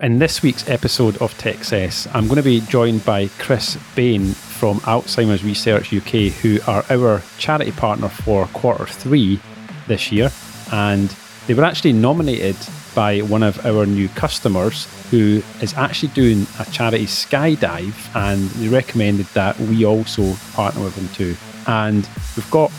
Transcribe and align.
In 0.00 0.20
this 0.20 0.44
week's 0.44 0.68
episode 0.68 1.16
of 1.16 1.36
TechCess, 1.38 2.06
I'm 2.14 2.28
going 2.28 2.36
to 2.36 2.42
be 2.44 2.60
joined 2.60 3.04
by 3.04 3.26
Chris 3.40 3.76
Bane 3.96 4.28
from 4.28 4.78
Alzheimer's 4.82 5.42
Research 5.42 5.92
UK, 5.92 6.30
who 6.34 6.60
are 6.68 6.84
our 6.88 7.20
charity 7.38 7.72
partner 7.72 8.08
for 8.08 8.46
quarter 8.46 8.86
three 8.86 9.40
this 9.88 10.12
year. 10.12 10.30
And 10.72 11.08
they 11.48 11.54
were 11.54 11.64
actually 11.64 11.94
nominated 11.94 12.54
by 12.94 13.22
one 13.22 13.42
of 13.42 13.66
our 13.66 13.86
new 13.86 14.08
customers 14.10 14.86
who 15.10 15.42
is 15.60 15.74
actually 15.74 16.10
doing 16.10 16.46
a 16.60 16.64
charity 16.66 17.06
skydive, 17.06 18.14
and 18.14 18.48
they 18.50 18.68
recommended 18.68 19.26
that 19.34 19.58
we 19.58 19.84
also 19.84 20.34
partner 20.52 20.84
with 20.84 20.94
them 20.94 21.08
too. 21.08 21.36
And 21.66 22.08
we've 22.36 22.50
got 22.52 22.70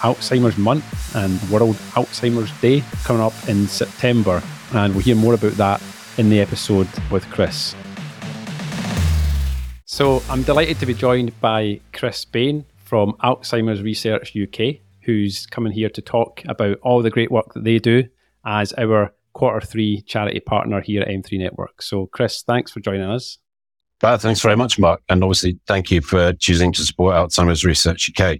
Alzheimer's 0.00 0.58
Month 0.58 1.14
and 1.14 1.40
World 1.50 1.76
Alzheimer's 1.92 2.50
Day 2.60 2.82
coming 3.04 3.22
up 3.22 3.48
in 3.48 3.68
September, 3.68 4.42
and 4.72 4.92
we'll 4.92 5.04
hear 5.04 5.14
more 5.14 5.34
about 5.34 5.52
that 5.52 5.80
in 6.18 6.30
the 6.30 6.40
episode 6.40 6.88
with 7.10 7.28
Chris. 7.30 7.74
So 9.84 10.22
I'm 10.28 10.42
delighted 10.42 10.78
to 10.80 10.86
be 10.86 10.94
joined 10.94 11.38
by 11.40 11.80
Chris 11.92 12.24
Bane 12.24 12.64
from 12.84 13.12
Alzheimer's 13.22 13.82
Research 13.82 14.36
UK, 14.36 14.76
who's 15.02 15.46
coming 15.46 15.72
here 15.72 15.88
to 15.90 16.02
talk 16.02 16.42
about 16.46 16.78
all 16.82 17.02
the 17.02 17.10
great 17.10 17.30
work 17.30 17.52
that 17.54 17.64
they 17.64 17.78
do 17.78 18.04
as 18.44 18.72
our 18.74 19.14
quarter 19.32 19.64
three 19.64 20.02
charity 20.02 20.40
partner 20.40 20.80
here 20.80 21.02
at 21.02 21.08
M3 21.08 21.38
Network. 21.38 21.82
So, 21.82 22.06
Chris, 22.06 22.42
thanks 22.42 22.70
for 22.70 22.80
joining 22.80 23.08
us. 23.08 23.38
Uh, 24.02 24.18
thanks 24.18 24.40
very 24.40 24.56
much, 24.56 24.78
Mark. 24.78 25.02
And 25.08 25.22
obviously, 25.22 25.58
thank 25.66 25.90
you 25.90 26.00
for 26.00 26.32
choosing 26.34 26.72
to 26.72 26.82
support 26.82 27.14
Alzheimer's 27.14 27.64
Research 27.64 28.10
UK. 28.10 28.38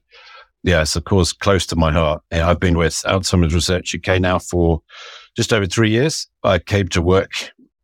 Yes, 0.63 0.97
of 0.97 1.05
course, 1.05 1.33
close 1.33 1.67
to 1.67 1.77
my 1.77 1.93
heart. 1.93 2.23
I've 2.33 2.61
been 2.61 2.79
with 2.79 2.95
Alzheimer's 3.07 3.55
Research 3.55 3.95
UK 3.95 4.21
now 4.21 4.39
for 4.39 4.83
just 5.37 5.53
over 5.53 5.67
three 5.67 5.91
years. 5.91 6.27
I 6.43 6.59
came 6.59 6.89
to 6.89 7.03
work 7.03 7.31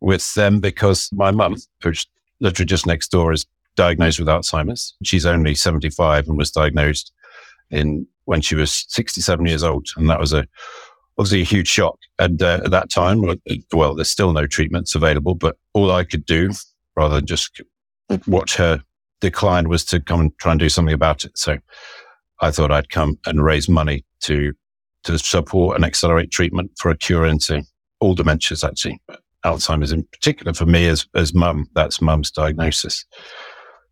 with 0.00 0.34
them 0.34 0.60
because 0.60 1.10
my 1.12 1.30
mum, 1.30 1.56
who's 1.82 2.06
literally 2.40 2.66
just 2.66 2.86
next 2.86 3.09
door, 3.09 3.32
is 3.32 3.46
diagnosed 3.77 4.18
with 4.18 4.28
Alzheimer's. 4.28 4.95
She's 5.02 5.26
only 5.26 5.54
75 5.54 6.29
and 6.29 6.37
was 6.37 6.51
diagnosed 6.51 7.12
in 7.70 8.06
when 8.24 8.40
she 8.40 8.54
was 8.54 8.87
67 8.88 9.45
years 9.46 9.62
old. 9.62 9.88
And 9.96 10.09
that 10.10 10.21
was 10.21 10.32
a 10.32 10.46
obviously 11.18 11.43
a 11.43 11.45
huge 11.45 11.68
shock. 11.68 11.98
And 12.18 12.43
uh, 12.43 12.60
at 12.65 12.71
that 12.71 12.90
time, 12.90 13.23
well, 13.73 13.95
there's 13.95 14.10
still 14.10 14.32
no 14.32 14.46
treatments 14.46 14.95
available, 14.95 15.34
but 15.34 15.56
all 15.74 15.90
I 15.90 16.04
could 16.04 16.24
do 16.24 16.51
rather 16.96 17.16
than 17.16 17.26
just 17.26 17.60
watch 18.26 18.56
her 18.56 18.82
decline 19.21 19.68
was 19.68 19.84
to 19.87 20.01
come 20.01 20.21
and 20.21 20.38
try 20.38 20.52
and 20.52 20.60
do 20.60 20.68
something 20.68 20.95
about 20.95 21.24
it. 21.24 21.37
So 21.37 21.59
I 22.40 22.51
thought 22.51 22.73
I'd 22.73 22.88
come 22.88 23.18
and 23.26 23.45
raise 23.45 23.68
money 23.68 24.04
to 24.23 24.52
to 25.04 25.18
support 25.18 25.76
and 25.76 25.84
accelerate 25.84 26.30
treatment 26.30 26.71
for 26.78 26.90
a 26.90 26.96
cure 26.96 27.24
into 27.24 27.62
all 28.01 28.15
dementias, 28.15 28.66
actually. 28.66 29.01
Alzheimer's 29.45 29.93
in 29.93 30.05
particular 30.05 30.52
for 30.52 30.66
me 30.66 30.87
as, 30.88 31.07
as 31.15 31.35
mum, 31.35 31.69
that's 31.74 32.01
mum's 32.01 32.30
diagnosis. 32.30 33.05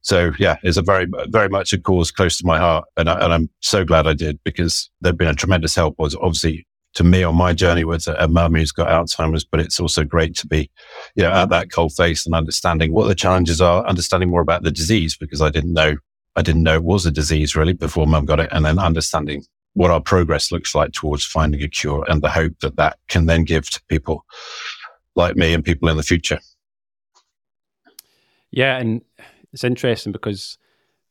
So 0.03 0.33
yeah, 0.39 0.57
it's 0.63 0.77
a 0.77 0.83
very, 0.83 1.07
very 1.29 1.49
much 1.49 1.73
a 1.73 1.79
cause 1.79 2.11
close 2.11 2.39
to 2.39 2.47
my 2.47 2.59
heart. 2.59 2.85
And, 2.97 3.09
I, 3.09 3.35
am 3.35 3.51
so 3.61 3.85
glad 3.85 4.07
I 4.07 4.15
did 4.15 4.39
because 4.45 4.91
they've 5.01 5.17
been 5.17 5.29
a 5.29 5.35
tremendous 5.35 5.75
help 5.75 5.99
was 5.99 6.15
obviously 6.17 6.67
to 6.95 7.05
me 7.05 7.23
on 7.23 7.35
my 7.35 7.53
journey 7.53 7.85
with 7.85 8.07
a, 8.07 8.25
a 8.25 8.29
mum 8.29 8.55
who's 8.55 8.73
got 8.73 8.89
Alzheimer's, 8.89 9.45
but 9.45 9.61
it's 9.61 9.79
also 9.79 10.05
great 10.05 10.35
to 10.37 10.47
be, 10.47 10.71
you 11.15 11.23
know, 11.23 11.31
at 11.31 11.51
that 11.51 11.71
cold 11.71 11.93
face 11.95 12.27
and 12.27 12.35
understanding 12.35 12.93
what 12.93 13.07
the 13.09 13.15
challenges 13.15 13.61
are, 13.61 13.87
understanding 13.87 14.31
more 14.31 14.41
about 14.41 14.63
the 14.63 14.71
disease 14.71 15.17
because 15.17 15.43
I 15.43 15.51
didn't 15.51 15.73
know, 15.73 15.97
I 16.37 16.43
didn't 16.43 16.63
know 16.63 16.77
it 16.77 16.85
was 16.85 17.07
a 17.07 17.11
disease 17.11 17.57
really 17.57 17.73
before 17.73 18.07
mum 18.07 18.25
got 18.25 18.41
it. 18.41 18.49
And 18.53 18.65
then 18.65 18.79
understanding 18.79 19.45
what 19.75 19.91
our 19.91 20.01
progress 20.01 20.51
looks 20.51 20.75
like 20.75 20.93
towards 20.93 21.25
finding 21.25 21.63
a 21.63 21.69
cure 21.69 22.05
and 22.09 22.23
the 22.23 22.31
hope 22.31 22.59
that 22.63 22.77
that 22.77 22.99
can 23.09 23.27
then 23.27 23.45
give 23.45 23.71
to 23.71 23.83
people 23.89 24.25
like 25.19 25.37
me 25.37 25.53
and 25.53 25.65
people 25.65 25.89
in 25.89 25.97
the 25.97 26.03
future. 26.03 26.39
Yeah, 28.51 28.79
and 28.79 29.03
it's 29.53 29.65
interesting 29.65 30.13
because 30.13 30.57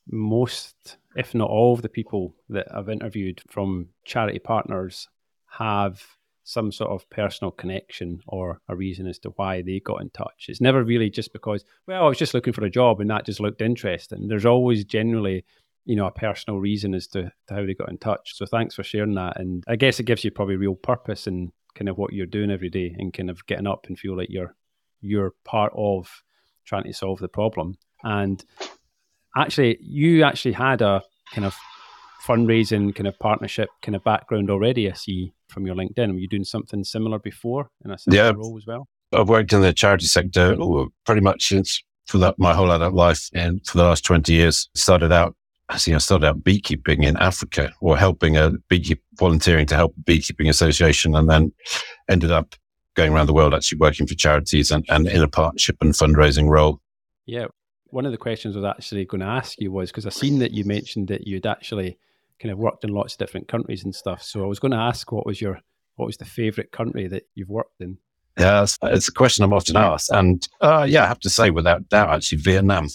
most, 0.09 0.97
if 1.16 1.36
not 1.36 1.50
all, 1.50 1.73
of 1.73 1.81
the 1.81 1.89
people 1.89 2.35
that 2.50 2.67
I've 2.73 2.89
interviewed 2.89 3.41
from 3.47 3.90
charity 4.06 4.40
partners 4.40 5.07
have 5.59 6.01
some 6.44 6.72
sort 6.72 6.90
of 6.91 7.09
personal 7.09 7.51
connection 7.51 8.22
or 8.25 8.62
a 8.69 8.75
reason 8.75 9.06
as 9.06 9.19
to 9.19 9.29
why 9.31 9.62
they 9.62 9.81
got 9.81 10.01
in 10.01 10.09
touch. 10.12 10.46
It's 10.47 10.62
never 10.62 10.81
really 10.81 11.09
just 11.09 11.34
because, 11.34 11.66
well, 11.88 12.06
I 12.06 12.07
was 12.07 12.17
just 12.17 12.34
looking 12.34 12.53
for 12.53 12.63
a 12.63 12.69
job 12.69 13.01
and 13.01 13.09
that 13.09 13.25
just 13.25 13.41
looked 13.41 13.62
interesting. 13.62 14.29
There's 14.29 14.46
always 14.46 14.85
generally, 14.85 15.44
you 15.84 15.97
know, 15.97 16.06
a 16.06 16.12
personal 16.12 16.59
reason 16.59 16.96
as 16.96 17.06
to, 17.07 17.23
to 17.47 17.53
how 17.53 17.66
they 17.66 17.73
got 17.73 17.90
in 17.90 17.97
touch. 17.97 18.38
So 18.38 18.46
thanks 18.46 18.75
for 18.75 18.84
sharing 18.84 19.16
that. 19.16 19.38
And 19.38 19.62
I 19.67 19.75
guess 19.75 20.00
it 20.00 20.06
gives 20.06 20.23
you 20.23 20.31
probably 20.31 20.56
real 20.56 20.75
purpose 20.75 21.28
in 21.28 21.51
kind 21.78 21.90
of 21.90 21.98
what 21.98 22.14
you're 22.14 22.26
doing 22.26 22.52
every 22.52 22.70
day 22.70 22.96
and 22.98 23.14
kind 23.14 23.30
of 23.30 23.46
getting 23.46 23.68
up 23.68 23.86
and 23.88 23.98
feel 23.98 24.18
like 24.18 24.30
you're 24.30 24.56
you're 25.02 25.34
part 25.46 25.72
of 25.76 26.24
trying 26.66 26.84
to 26.84 26.94
solve 26.94 27.20
the 27.20 27.28
problem. 27.28 27.78
And 28.04 28.44
actually, 29.36 29.78
you 29.82 30.24
actually 30.24 30.54
had 30.54 30.82
a 30.82 31.04
kind 31.34 31.46
of 31.46 31.56
fundraising 32.28 32.94
kind 32.96 33.08
of 33.08 33.18
partnership 33.20 33.70
kind 33.82 33.96
of 33.96 34.04
background 34.04 34.50
already. 34.50 34.90
I 34.90 34.94
see 34.94 35.34
from 35.48 35.66
your 35.66 35.76
LinkedIn. 35.76 36.12
Were 36.12 36.20
you 36.20 36.28
doing 36.28 36.44
something 36.44 36.84
similar 36.84 37.20
before 37.20 37.70
in 37.86 37.92
a 37.92 37.98
similar 37.98 38.24
yeah, 38.24 38.32
role 38.32 38.58
as 38.58 38.66
well? 38.66 38.88
I've 39.14 39.30
worked 39.30 39.54
in 39.54 39.62
the 39.62 39.72
charity 39.72 40.06
sector 40.06 40.58
pretty 41.06 41.22
much 41.22 41.48
since 41.48 41.82
for 42.08 42.18
that 42.18 42.36
my 42.38 42.54
whole 42.54 42.72
adult 42.72 42.94
life 42.94 43.30
and 43.34 43.66
for 43.66 43.78
the 43.78 43.84
last 43.84 44.04
20 44.04 44.34
years. 44.34 44.70
Started 44.76 45.12
out 45.12 45.36
see 45.75 45.94
I 45.94 45.97
started 45.97 46.25
out 46.25 46.44
beekeeping 46.44 47.03
in 47.03 47.17
Africa 47.17 47.73
or 47.81 47.97
helping 47.97 48.38
a 48.38 48.51
beekeep 48.69 49.00
volunteering 49.16 49.66
to 49.66 49.75
help 49.75 49.94
a 49.97 50.01
beekeeping 50.01 50.47
association 50.47 51.13
and 51.13 51.29
then 51.29 51.51
ended 52.07 52.31
up 52.31 52.55
going 52.95 53.11
around 53.11 53.28
the 53.28 53.33
world 53.33 53.53
actually 53.53 53.78
working 53.78 54.07
for 54.07 54.16
charities 54.16 54.72
and, 54.72 54.85
and 54.88 55.07
in 55.07 55.22
a 55.22 55.28
partnership 55.28 55.75
and 55.81 55.94
fundraising 55.94 56.47
role. 56.50 56.79
Yeah. 57.25 57.47
One 57.89 58.05
of 58.05 58.11
the 58.11 58.17
questions 58.17 58.55
I 58.55 58.59
was 58.59 58.66
actually 58.66 59.05
going 59.05 59.22
to 59.22 59.28
ask 59.28 59.59
you 59.59 59.72
was 59.72 59.91
because 59.91 60.05
I've 60.05 60.13
seen 60.13 60.39
that 60.39 60.51
you 60.51 60.63
mentioned 60.63 61.09
that 61.09 61.28
you'd 61.28 61.45
actually 61.45 61.97
kind 62.39 62.51
of 62.51 62.57
worked 62.57 62.84
in 62.84 62.91
lots 62.91 63.13
of 63.13 63.19
different 63.19 63.47
countries 63.47 63.84
and 63.84 63.94
stuff. 63.94 64.23
So 64.23 64.44
I 64.44 64.47
was 64.47 64.59
going 64.59 64.72
to 64.72 64.78
ask 64.78 65.11
what 65.11 65.25
was 65.25 65.41
your 65.41 65.59
what 65.95 66.05
was 66.05 66.17
the 66.17 66.25
favorite 66.25 66.72
country 66.72 67.07
that 67.07 67.23
you've 67.35 67.49
worked 67.49 67.81
in? 67.81 67.97
Yeah, 68.38 68.63
it's, 68.63 68.78
it's 68.84 69.07
a 69.07 69.11
question 69.11 69.44
I'm 69.44 69.53
often 69.53 69.75
asked. 69.75 70.11
And 70.11 70.47
uh, 70.61 70.85
yeah, 70.88 71.03
I 71.03 71.07
have 71.07 71.19
to 71.22 71.29
say 71.29 71.49
without 71.49 71.89
doubt, 71.89 72.13
actually, 72.13 72.38
Vietnam 72.38 72.88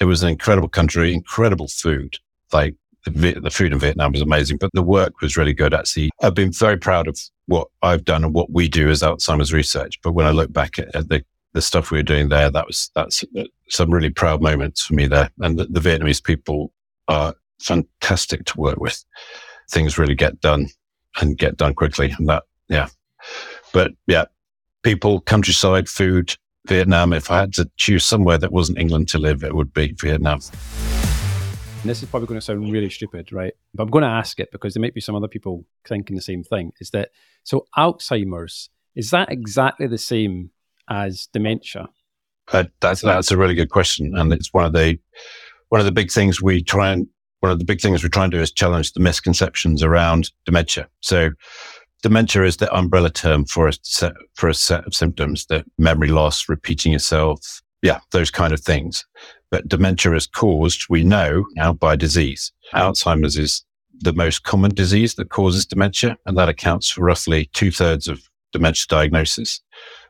it 0.00 0.04
was 0.04 0.22
an 0.22 0.28
incredible 0.28 0.68
country, 0.68 1.12
incredible 1.12 1.68
food. 1.68 2.16
Like 2.52 2.74
the, 3.04 3.38
the 3.40 3.50
food 3.50 3.72
in 3.72 3.78
Vietnam 3.78 4.12
was 4.12 4.20
amazing, 4.20 4.58
but 4.58 4.70
the 4.72 4.82
work 4.82 5.20
was 5.20 5.36
really 5.36 5.52
good. 5.52 5.74
Actually, 5.74 6.10
I've 6.22 6.34
been 6.34 6.52
very 6.52 6.76
proud 6.76 7.08
of 7.08 7.18
what 7.46 7.68
I've 7.82 8.04
done 8.04 8.24
and 8.24 8.34
what 8.34 8.50
we 8.50 8.68
do 8.68 8.90
as 8.90 9.02
Alzheimer's 9.02 9.52
research. 9.52 10.00
But 10.02 10.12
when 10.12 10.26
I 10.26 10.30
look 10.30 10.52
back 10.52 10.78
at, 10.78 10.94
at 10.94 11.08
the 11.08 11.24
the 11.52 11.62
stuff 11.62 11.90
we 11.90 11.98
were 11.98 12.02
doing 12.02 12.28
there, 12.28 12.50
that 12.50 12.66
was 12.66 12.90
that's 12.94 13.24
uh, 13.38 13.44
some 13.68 13.90
really 13.90 14.10
proud 14.10 14.42
moments 14.42 14.84
for 14.84 14.94
me 14.94 15.06
there. 15.06 15.30
And 15.40 15.58
the, 15.58 15.64
the 15.64 15.80
Vietnamese 15.80 16.22
people 16.22 16.70
are 17.08 17.34
fantastic 17.60 18.44
to 18.46 18.60
work 18.60 18.78
with. 18.78 19.02
Things 19.70 19.96
really 19.96 20.14
get 20.14 20.40
done 20.40 20.68
and 21.18 21.38
get 21.38 21.56
done 21.56 21.74
quickly. 21.74 22.14
And 22.18 22.28
that, 22.28 22.42
yeah. 22.68 22.88
But 23.72 23.92
yeah, 24.06 24.26
people, 24.82 25.20
countryside, 25.20 25.88
food, 25.88 26.36
Vietnam. 26.68 27.12
If 27.12 27.30
I 27.30 27.40
had 27.40 27.52
to 27.54 27.70
choose 27.76 28.04
somewhere 28.04 28.38
that 28.38 28.52
wasn't 28.52 28.78
England 28.78 29.08
to 29.08 29.18
live, 29.18 29.42
it 29.44 29.54
would 29.54 29.72
be 29.72 29.92
Vietnam. 29.92 30.40
And 31.80 31.90
this 31.90 32.02
is 32.02 32.08
probably 32.08 32.26
going 32.26 32.40
to 32.40 32.44
sound 32.44 32.72
really 32.72 32.90
stupid, 32.90 33.32
right? 33.32 33.54
But 33.74 33.84
I'm 33.84 33.90
going 33.90 34.02
to 34.02 34.08
ask 34.08 34.40
it 34.40 34.50
because 34.50 34.74
there 34.74 34.80
might 34.80 34.94
be 34.94 35.00
some 35.00 35.14
other 35.14 35.28
people 35.28 35.64
thinking 35.86 36.16
the 36.16 36.22
same 36.22 36.42
thing. 36.42 36.72
Is 36.80 36.90
that 36.90 37.10
so? 37.44 37.66
Alzheimer's 37.76 38.70
is 38.96 39.10
that 39.10 39.30
exactly 39.30 39.86
the 39.86 39.98
same 39.98 40.50
as 40.88 41.28
dementia? 41.32 41.88
Uh, 42.52 42.64
that's 42.80 43.02
that's 43.02 43.30
a 43.30 43.36
really 43.36 43.54
good 43.54 43.70
question, 43.70 44.16
and 44.16 44.32
it's 44.32 44.52
one 44.52 44.64
of 44.64 44.72
the 44.72 44.98
one 45.68 45.80
of 45.80 45.84
the 45.84 45.92
big 45.92 46.10
things 46.10 46.40
we 46.40 46.62
try 46.62 46.92
and 46.92 47.06
one 47.40 47.52
of 47.52 47.58
the 47.58 47.64
big 47.64 47.80
things 47.80 48.02
we 48.02 48.08
try 48.08 48.24
and 48.24 48.32
do 48.32 48.40
is 48.40 48.50
challenge 48.50 48.92
the 48.92 49.00
misconceptions 49.00 49.82
around 49.82 50.30
dementia. 50.44 50.88
So 51.00 51.30
dementia 52.02 52.44
is 52.44 52.56
the 52.56 52.72
umbrella 52.74 53.10
term 53.10 53.44
for 53.44 53.68
a 53.68 53.72
set, 53.82 54.12
for 54.34 54.48
a 54.48 54.54
set 54.54 54.86
of 54.86 54.94
symptoms 54.94 55.46
that 55.46 55.64
memory 55.78 56.08
loss, 56.08 56.48
repeating 56.48 56.92
yourself. 56.92 57.62
Yeah, 57.82 58.00
those 58.12 58.30
kind 58.30 58.52
of 58.52 58.60
things. 58.60 59.04
But 59.50 59.68
dementia 59.68 60.14
is 60.14 60.26
caused, 60.26 60.86
we 60.88 61.04
know 61.04 61.44
now, 61.54 61.72
by 61.72 61.96
disease. 61.96 62.52
Alzheimer's 62.74 63.36
is 63.36 63.64
the 64.00 64.12
most 64.12 64.42
common 64.42 64.74
disease 64.74 65.14
that 65.14 65.30
causes 65.30 65.64
dementia, 65.64 66.16
and 66.26 66.36
that 66.36 66.48
accounts 66.48 66.90
for 66.90 67.02
roughly 67.02 67.48
two 67.52 67.70
thirds 67.70 68.08
of 68.08 68.20
dementia 68.52 68.86
diagnosis. 68.88 69.60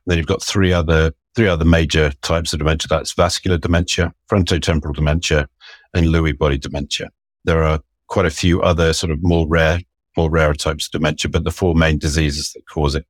then 0.07 0.19
you've 0.19 0.27
got 0.27 0.43
three 0.43 0.73
other 0.73 1.13
three 1.35 1.49
other 1.49 1.67
major 1.67 2.11
types 2.23 2.53
of 2.53 2.59
dementia. 2.59 2.89
That's 2.89 3.13
vascular 3.13 3.59
dementia, 3.59 4.15
frontotemporal 4.31 4.95
dementia, 4.95 5.49
and 5.93 6.07
Lewy 6.07 6.37
body 6.37 6.57
dementia. 6.57 7.11
There 7.45 7.63
are 7.63 7.81
quite 8.07 8.25
a 8.25 8.31
few 8.31 8.63
other 8.63 8.95
sort 8.95 9.11
of 9.11 9.23
more 9.23 9.47
rare 9.47 9.81
more 10.17 10.31
rare 10.31 10.55
types 10.55 10.87
of 10.87 10.93
dementia, 10.93 11.31
but 11.31 11.45
the 11.45 11.51
four 11.51 11.75
main 11.75 11.99
diseases 11.99 12.53
that 12.53 12.67
cause 12.69 12.95
it 12.95 13.07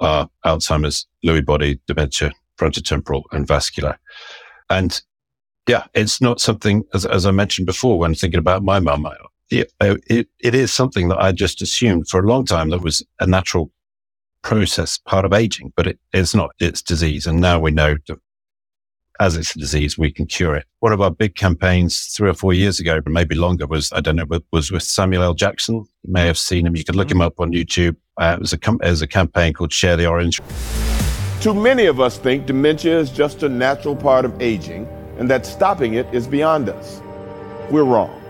are 0.00 0.28
Alzheimer's, 0.44 1.06
Lewy 1.24 1.44
body 1.44 1.80
dementia, 1.86 2.32
frontotemporal, 2.58 3.22
and 3.32 3.46
vascular. 3.46 3.98
And 4.68 5.00
yeah, 5.68 5.84
it's 5.94 6.20
not 6.20 6.40
something, 6.40 6.84
as, 6.94 7.04
as 7.06 7.26
I 7.26 7.30
mentioned 7.30 7.66
before, 7.66 7.98
when 7.98 8.14
thinking 8.14 8.38
about 8.38 8.62
my 8.62 8.80
mum, 8.80 9.06
it, 9.50 9.72
it, 9.80 10.28
it 10.38 10.54
is 10.54 10.72
something 10.72 11.08
that 11.08 11.18
I 11.18 11.32
just 11.32 11.60
assumed 11.60 12.08
for 12.08 12.20
a 12.20 12.26
long 12.26 12.46
time 12.46 12.70
that 12.70 12.82
was 12.82 13.04
a 13.20 13.26
natural 13.26 13.70
process, 14.42 14.98
part 14.98 15.24
of 15.24 15.32
aging, 15.32 15.72
but 15.76 15.86
it, 15.86 15.98
it's 16.12 16.34
not, 16.34 16.50
it's 16.58 16.82
disease. 16.82 17.26
And 17.26 17.40
now 17.40 17.60
we 17.60 17.70
know 17.70 17.96
that 18.08 18.18
as 19.20 19.36
it's 19.36 19.54
a 19.54 19.58
disease, 19.58 19.98
we 19.98 20.10
can 20.10 20.26
cure 20.26 20.56
it. 20.56 20.64
One 20.80 20.92
of 20.92 21.00
our 21.02 21.10
big 21.10 21.36
campaigns 21.36 22.06
three 22.06 22.30
or 22.30 22.34
four 22.34 22.54
years 22.54 22.80
ago, 22.80 23.00
but 23.02 23.12
maybe 23.12 23.34
longer, 23.34 23.66
was, 23.66 23.92
I 23.92 24.00
don't 24.00 24.16
know, 24.16 24.24
was 24.50 24.72
with 24.72 24.82
Samuel 24.82 25.22
L. 25.22 25.34
Jackson. 25.34 25.86
You 26.02 26.12
may 26.12 26.26
have 26.26 26.38
seen 26.38 26.66
him. 26.66 26.74
You 26.74 26.84
could 26.84 26.96
look 26.96 27.10
him 27.10 27.20
up 27.20 27.38
on 27.38 27.52
YouTube. 27.52 27.96
Uh, 28.18 28.34
it, 28.36 28.40
was 28.40 28.54
a 28.54 28.58
com- 28.58 28.80
it 28.82 28.88
was 28.88 29.02
a 29.02 29.06
campaign 29.06 29.52
called 29.52 29.72
Share 29.72 29.96
the 29.96 30.06
Orange. 30.06 30.40
Too 31.42 31.54
many 31.54 31.84
of 31.84 32.00
us 32.00 32.18
think 32.18 32.46
dementia 32.46 32.98
is 32.98 33.10
just 33.10 33.42
a 33.42 33.48
natural 33.48 33.94
part 33.94 34.24
of 34.24 34.40
aging 34.40 34.88
and 35.18 35.28
that 35.30 35.44
stopping 35.44 35.94
it 35.94 36.06
is 36.14 36.26
beyond 36.26 36.70
us. 36.70 37.02
We're 37.70 37.84
wrong. 37.84 38.22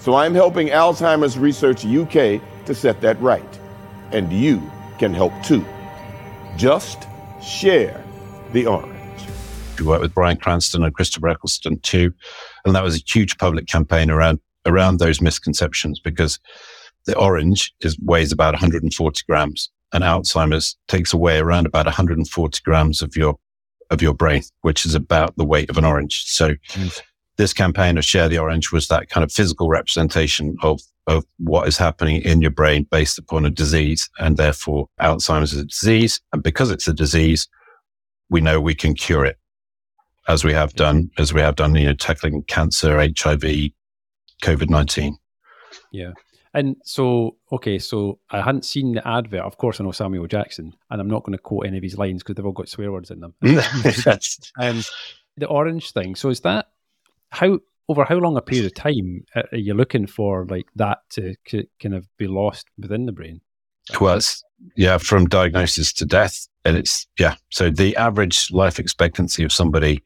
So 0.00 0.16
I'm 0.16 0.34
helping 0.34 0.68
Alzheimer's 0.68 1.38
Research 1.38 1.86
UK 1.86 2.40
to 2.66 2.74
set 2.74 3.00
that 3.02 3.20
right. 3.20 3.58
And 4.10 4.32
you 4.32 4.60
can 4.98 5.14
help 5.14 5.32
too. 5.44 5.64
Just 6.56 7.06
share 7.40 8.04
the 8.52 8.66
orange. 8.66 9.03
We 9.78 9.84
worked 9.84 10.02
with 10.02 10.14
Bryan 10.14 10.36
Cranston 10.36 10.84
and 10.84 10.94
Christopher 10.94 11.28
Eccleston 11.28 11.78
too. 11.80 12.12
And 12.64 12.74
that 12.74 12.84
was 12.84 12.96
a 12.96 13.04
huge 13.06 13.38
public 13.38 13.66
campaign 13.66 14.10
around, 14.10 14.40
around 14.66 14.98
those 14.98 15.20
misconceptions 15.20 16.00
because 16.00 16.38
the 17.06 17.16
orange 17.16 17.74
is, 17.80 17.98
weighs 18.00 18.32
about 18.32 18.54
140 18.54 19.22
grams 19.28 19.70
and 19.92 20.04
Alzheimer's 20.04 20.76
takes 20.88 21.12
away 21.12 21.38
around 21.38 21.66
about 21.66 21.86
140 21.86 22.60
grams 22.64 23.02
of 23.02 23.16
your, 23.16 23.36
of 23.90 24.00
your 24.00 24.14
brain, 24.14 24.42
which 24.62 24.86
is 24.86 24.94
about 24.94 25.36
the 25.36 25.44
weight 25.44 25.70
of 25.70 25.78
an 25.78 25.84
orange. 25.84 26.24
So 26.26 26.54
mm. 26.70 27.00
this 27.36 27.52
campaign 27.52 27.98
of 27.98 28.04
Share 28.04 28.28
the 28.28 28.38
Orange 28.38 28.72
was 28.72 28.88
that 28.88 29.08
kind 29.08 29.24
of 29.24 29.32
physical 29.32 29.68
representation 29.68 30.56
of 30.62 30.80
of 31.06 31.22
what 31.36 31.68
is 31.68 31.76
happening 31.76 32.22
in 32.22 32.40
your 32.40 32.50
brain 32.50 32.86
based 32.90 33.18
upon 33.18 33.44
a 33.44 33.50
disease 33.50 34.08
and 34.18 34.38
therefore 34.38 34.88
Alzheimer's 35.02 35.52
is 35.52 35.60
a 35.60 35.66
disease. 35.66 36.18
And 36.32 36.42
because 36.42 36.70
it's 36.70 36.88
a 36.88 36.94
disease, 36.94 37.46
we 38.30 38.40
know 38.40 38.58
we 38.58 38.74
can 38.74 38.94
cure 38.94 39.26
it 39.26 39.36
as 40.28 40.44
we 40.44 40.52
have 40.52 40.74
done, 40.74 41.10
as 41.18 41.32
we 41.32 41.40
have 41.40 41.56
done, 41.56 41.74
you 41.74 41.86
know, 41.86 41.94
tackling 41.94 42.42
cancer, 42.44 42.98
HIV, 42.98 43.70
COVID 44.42 44.70
19. 44.70 45.16
Yeah. 45.92 46.12
And 46.54 46.76
so, 46.84 47.36
okay, 47.50 47.80
so 47.80 48.20
I 48.30 48.40
hadn't 48.40 48.64
seen 48.64 48.94
the 48.94 49.06
advert. 49.06 49.40
Of 49.40 49.58
course, 49.58 49.80
I 49.80 49.84
know 49.84 49.90
Samuel 49.90 50.28
Jackson, 50.28 50.72
and 50.88 51.00
I'm 51.00 51.10
not 51.10 51.24
going 51.24 51.36
to 51.36 51.42
quote 51.42 51.66
any 51.66 51.78
of 51.78 51.82
his 51.82 51.98
lines 51.98 52.22
because 52.22 52.36
they've 52.36 52.46
all 52.46 52.52
got 52.52 52.68
swear 52.68 52.92
words 52.92 53.10
in 53.10 53.20
them. 53.20 53.34
um, 54.60 54.82
the 55.36 55.46
orange 55.48 55.90
thing. 55.90 56.14
So, 56.14 56.28
is 56.28 56.40
that 56.40 56.66
how 57.30 57.58
over 57.88 58.04
how 58.04 58.16
long 58.16 58.36
a 58.36 58.40
period 58.40 58.66
of 58.66 58.74
time 58.74 59.24
are 59.34 59.58
you 59.58 59.74
looking 59.74 60.06
for 60.06 60.46
like 60.46 60.68
that 60.76 60.98
to 61.10 61.34
kind 61.82 61.94
of 61.94 62.06
be 62.16 62.28
lost 62.28 62.68
within 62.78 63.06
the 63.06 63.12
brain? 63.12 63.40
Well, 64.00 64.20
yeah, 64.76 64.98
from 64.98 65.26
diagnosis 65.26 65.92
to 65.94 66.04
death. 66.04 66.46
And 66.64 66.76
it's, 66.76 67.06
yeah. 67.18 67.34
So 67.50 67.70
the 67.70 67.94
average 67.96 68.50
life 68.50 68.78
expectancy 68.78 69.44
of 69.44 69.52
somebody 69.52 70.02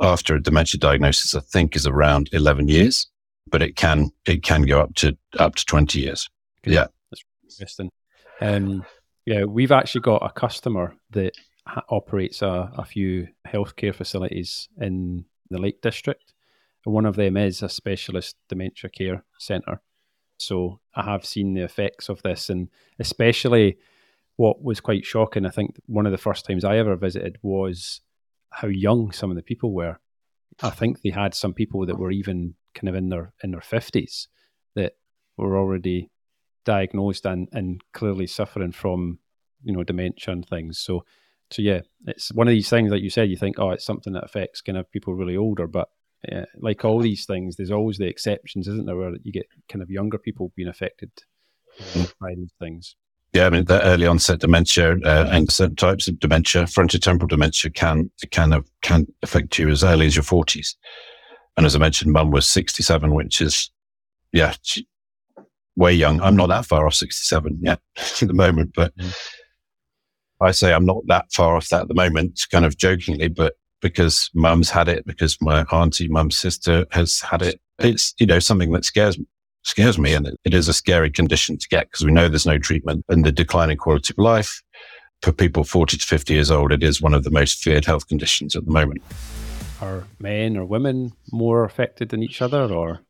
after 0.00 0.36
a 0.36 0.42
dementia 0.42 0.78
diagnosis, 0.78 1.34
I 1.34 1.40
think, 1.40 1.74
is 1.74 1.86
around 1.86 2.28
11 2.32 2.68
years, 2.68 3.08
but 3.48 3.62
it 3.62 3.74
can, 3.76 4.10
it 4.26 4.42
can 4.42 4.62
go 4.62 4.80
up 4.80 4.94
to, 4.96 5.16
up 5.38 5.56
to 5.56 5.64
20 5.64 5.98
years. 5.98 6.28
Okay. 6.62 6.74
Yeah. 6.74 6.86
That's 7.10 7.24
interesting. 7.58 7.90
Um, 8.40 8.84
yeah, 9.26 9.44
we've 9.44 9.72
actually 9.72 10.02
got 10.02 10.24
a 10.24 10.30
customer 10.30 10.94
that 11.10 11.32
ha- 11.66 11.82
operates 11.90 12.42
a, 12.42 12.70
a 12.76 12.84
few 12.84 13.28
healthcare 13.46 13.94
facilities 13.94 14.68
in 14.80 15.24
the 15.50 15.58
Lake 15.58 15.82
District. 15.82 16.32
And 16.86 16.94
One 16.94 17.06
of 17.06 17.16
them 17.16 17.36
is 17.36 17.62
a 17.62 17.68
specialist 17.68 18.36
dementia 18.48 18.90
care 18.90 19.24
centre. 19.38 19.80
So 20.38 20.80
I 20.94 21.02
have 21.02 21.24
seen 21.24 21.54
the 21.54 21.62
effects 21.62 22.08
of 22.08 22.22
this, 22.22 22.48
and 22.48 22.68
especially 22.98 23.76
what 24.36 24.62
was 24.62 24.80
quite 24.80 25.04
shocking. 25.04 25.44
I 25.44 25.50
think 25.50 25.76
one 25.86 26.06
of 26.06 26.12
the 26.12 26.18
first 26.18 26.46
times 26.46 26.64
I 26.64 26.78
ever 26.78 26.96
visited 26.96 27.38
was 27.42 28.00
how 28.50 28.68
young 28.68 29.10
some 29.12 29.30
of 29.30 29.36
the 29.36 29.42
people 29.42 29.74
were. 29.74 29.98
I 30.62 30.70
think 30.70 31.02
they 31.02 31.10
had 31.10 31.34
some 31.34 31.54
people 31.54 31.84
that 31.86 31.98
were 31.98 32.10
even 32.10 32.54
kind 32.74 32.88
of 32.88 32.94
in 32.94 33.08
their 33.08 33.32
in 33.42 33.50
their 33.50 33.60
fifties 33.60 34.28
that 34.74 34.94
were 35.36 35.56
already 35.56 36.10
diagnosed 36.64 37.26
and 37.26 37.48
and 37.52 37.82
clearly 37.92 38.26
suffering 38.26 38.72
from 38.72 39.18
you 39.62 39.72
know 39.72 39.82
dementia 39.82 40.32
and 40.32 40.46
things. 40.46 40.78
So 40.78 41.04
so 41.50 41.62
yeah, 41.62 41.80
it's 42.06 42.32
one 42.32 42.46
of 42.46 42.52
these 42.52 42.68
things 42.68 42.90
that 42.90 43.00
you 43.00 43.10
said. 43.10 43.30
You 43.30 43.36
think, 43.36 43.58
oh, 43.58 43.70
it's 43.70 43.84
something 43.84 44.12
that 44.12 44.24
affects 44.24 44.60
kind 44.60 44.78
of 44.78 44.90
people 44.90 45.14
really 45.14 45.36
older, 45.36 45.66
but 45.66 45.88
uh, 46.30 46.44
like 46.58 46.84
all 46.84 47.00
these 47.00 47.26
things, 47.26 47.56
there's 47.56 47.70
always 47.70 47.98
the 47.98 48.06
exceptions, 48.06 48.66
isn't 48.66 48.86
there, 48.86 48.96
where 48.96 49.14
you 49.22 49.32
get 49.32 49.46
kind 49.68 49.82
of 49.82 49.90
younger 49.90 50.18
people 50.18 50.52
being 50.56 50.68
affected 50.68 51.10
uh, 51.96 52.06
by 52.20 52.34
these 52.34 52.52
things. 52.58 52.96
Yeah, 53.34 53.46
I 53.46 53.50
mean, 53.50 53.66
the 53.66 53.82
early 53.82 54.06
onset 54.06 54.40
dementia 54.40 54.96
uh, 55.04 55.28
and 55.30 55.50
certain 55.50 55.76
types 55.76 56.08
of 56.08 56.18
dementia, 56.18 56.64
frontotemporal 56.64 57.28
dementia, 57.28 57.70
can 57.70 58.10
can 58.30 58.52
have, 58.52 58.64
can 58.80 59.06
affect 59.22 59.58
you 59.58 59.68
as 59.68 59.84
early 59.84 60.06
as 60.06 60.16
your 60.16 60.22
forties. 60.22 60.76
And 61.56 61.66
as 61.66 61.76
I 61.76 61.78
mentioned, 61.78 62.12
Mum 62.12 62.30
was 62.30 62.46
sixty-seven, 62.46 63.14
which 63.14 63.42
is 63.42 63.70
yeah, 64.32 64.54
way 65.76 65.92
young. 65.92 66.20
I'm 66.22 66.36
not 66.36 66.48
that 66.48 66.64
far 66.64 66.86
off 66.86 66.94
sixty-seven 66.94 67.58
yet 67.60 67.80
at 67.96 68.28
the 68.28 68.32
moment, 68.32 68.72
but 68.74 68.96
mm. 68.96 69.14
I 70.40 70.52
say 70.52 70.72
I'm 70.72 70.86
not 70.86 71.06
that 71.08 71.30
far 71.32 71.54
off 71.54 71.68
that 71.68 71.82
at 71.82 71.88
the 71.88 71.94
moment, 71.94 72.40
kind 72.50 72.64
of 72.64 72.78
jokingly, 72.78 73.28
but 73.28 73.54
because 73.80 74.30
mum's 74.34 74.70
had 74.70 74.88
it, 74.88 75.06
because 75.06 75.40
my 75.40 75.62
auntie, 75.72 76.08
mum's 76.08 76.36
sister 76.36 76.86
has 76.90 77.20
had 77.20 77.42
it. 77.42 77.60
It's, 77.78 78.14
you 78.18 78.26
know, 78.26 78.38
something 78.38 78.72
that 78.72 78.84
scares 78.84 79.18
scares 79.62 79.98
me. 79.98 80.14
And 80.14 80.26
it, 80.26 80.40
it 80.44 80.54
is 80.54 80.68
a 80.68 80.72
scary 80.72 81.10
condition 81.10 81.58
to 81.58 81.68
get 81.68 81.90
because 81.90 82.04
we 82.04 82.12
know 82.12 82.28
there's 82.28 82.46
no 82.46 82.58
treatment 82.58 83.04
and 83.08 83.24
the 83.24 83.32
declining 83.32 83.76
quality 83.76 84.14
of 84.14 84.18
life 84.18 84.62
for 85.22 85.32
people 85.32 85.64
40 85.64 85.98
to 85.98 86.06
50 86.06 86.34
years 86.34 86.50
old. 86.50 86.72
It 86.72 86.82
is 86.82 87.02
one 87.02 87.14
of 87.14 87.24
the 87.24 87.30
most 87.30 87.62
feared 87.62 87.84
health 87.84 88.08
conditions 88.08 88.56
at 88.56 88.64
the 88.64 88.70
moment. 88.70 89.02
Are 89.80 90.04
men 90.18 90.56
or 90.56 90.64
women 90.64 91.12
more 91.32 91.64
affected 91.64 92.08
than 92.08 92.22
each 92.22 92.42
other 92.42 92.62
or 92.62 93.00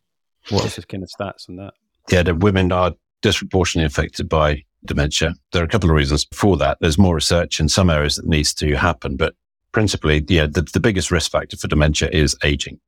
what 0.51 0.65
is 0.65 0.77
the 0.77 0.83
kind 0.83 1.03
of 1.03 1.09
stats 1.09 1.49
on 1.49 1.57
that? 1.57 1.75
Yeah, 2.11 2.23
the 2.23 2.35
women 2.35 2.73
are 2.73 2.95
disproportionately 3.23 3.87
affected 3.87 4.29
by 4.29 4.65
dementia. 4.85 5.35
There 5.53 5.63
are 5.63 5.67
a 5.67 5.69
couple 5.69 5.91
of 5.91 5.97
reasons 5.97 6.27
for 6.33 6.57
that. 6.59 6.79
There's 6.81 6.99
more 6.99 7.15
research 7.15 7.61
in 7.61 7.69
some 7.69 7.91
areas 7.91 8.17
that 8.17 8.27
needs 8.27 8.55
to 8.55 8.75
happen, 8.75 9.17
but 9.17 9.35
principally, 9.73 10.25
yeah, 10.29 10.47
the, 10.47 10.63
the 10.63 10.81
biggest 10.81 11.11
risk 11.11 11.31
factor 11.31 11.57
for 11.57 11.69
dementia 11.69 12.09
is 12.13 12.37
aging. 12.45 12.81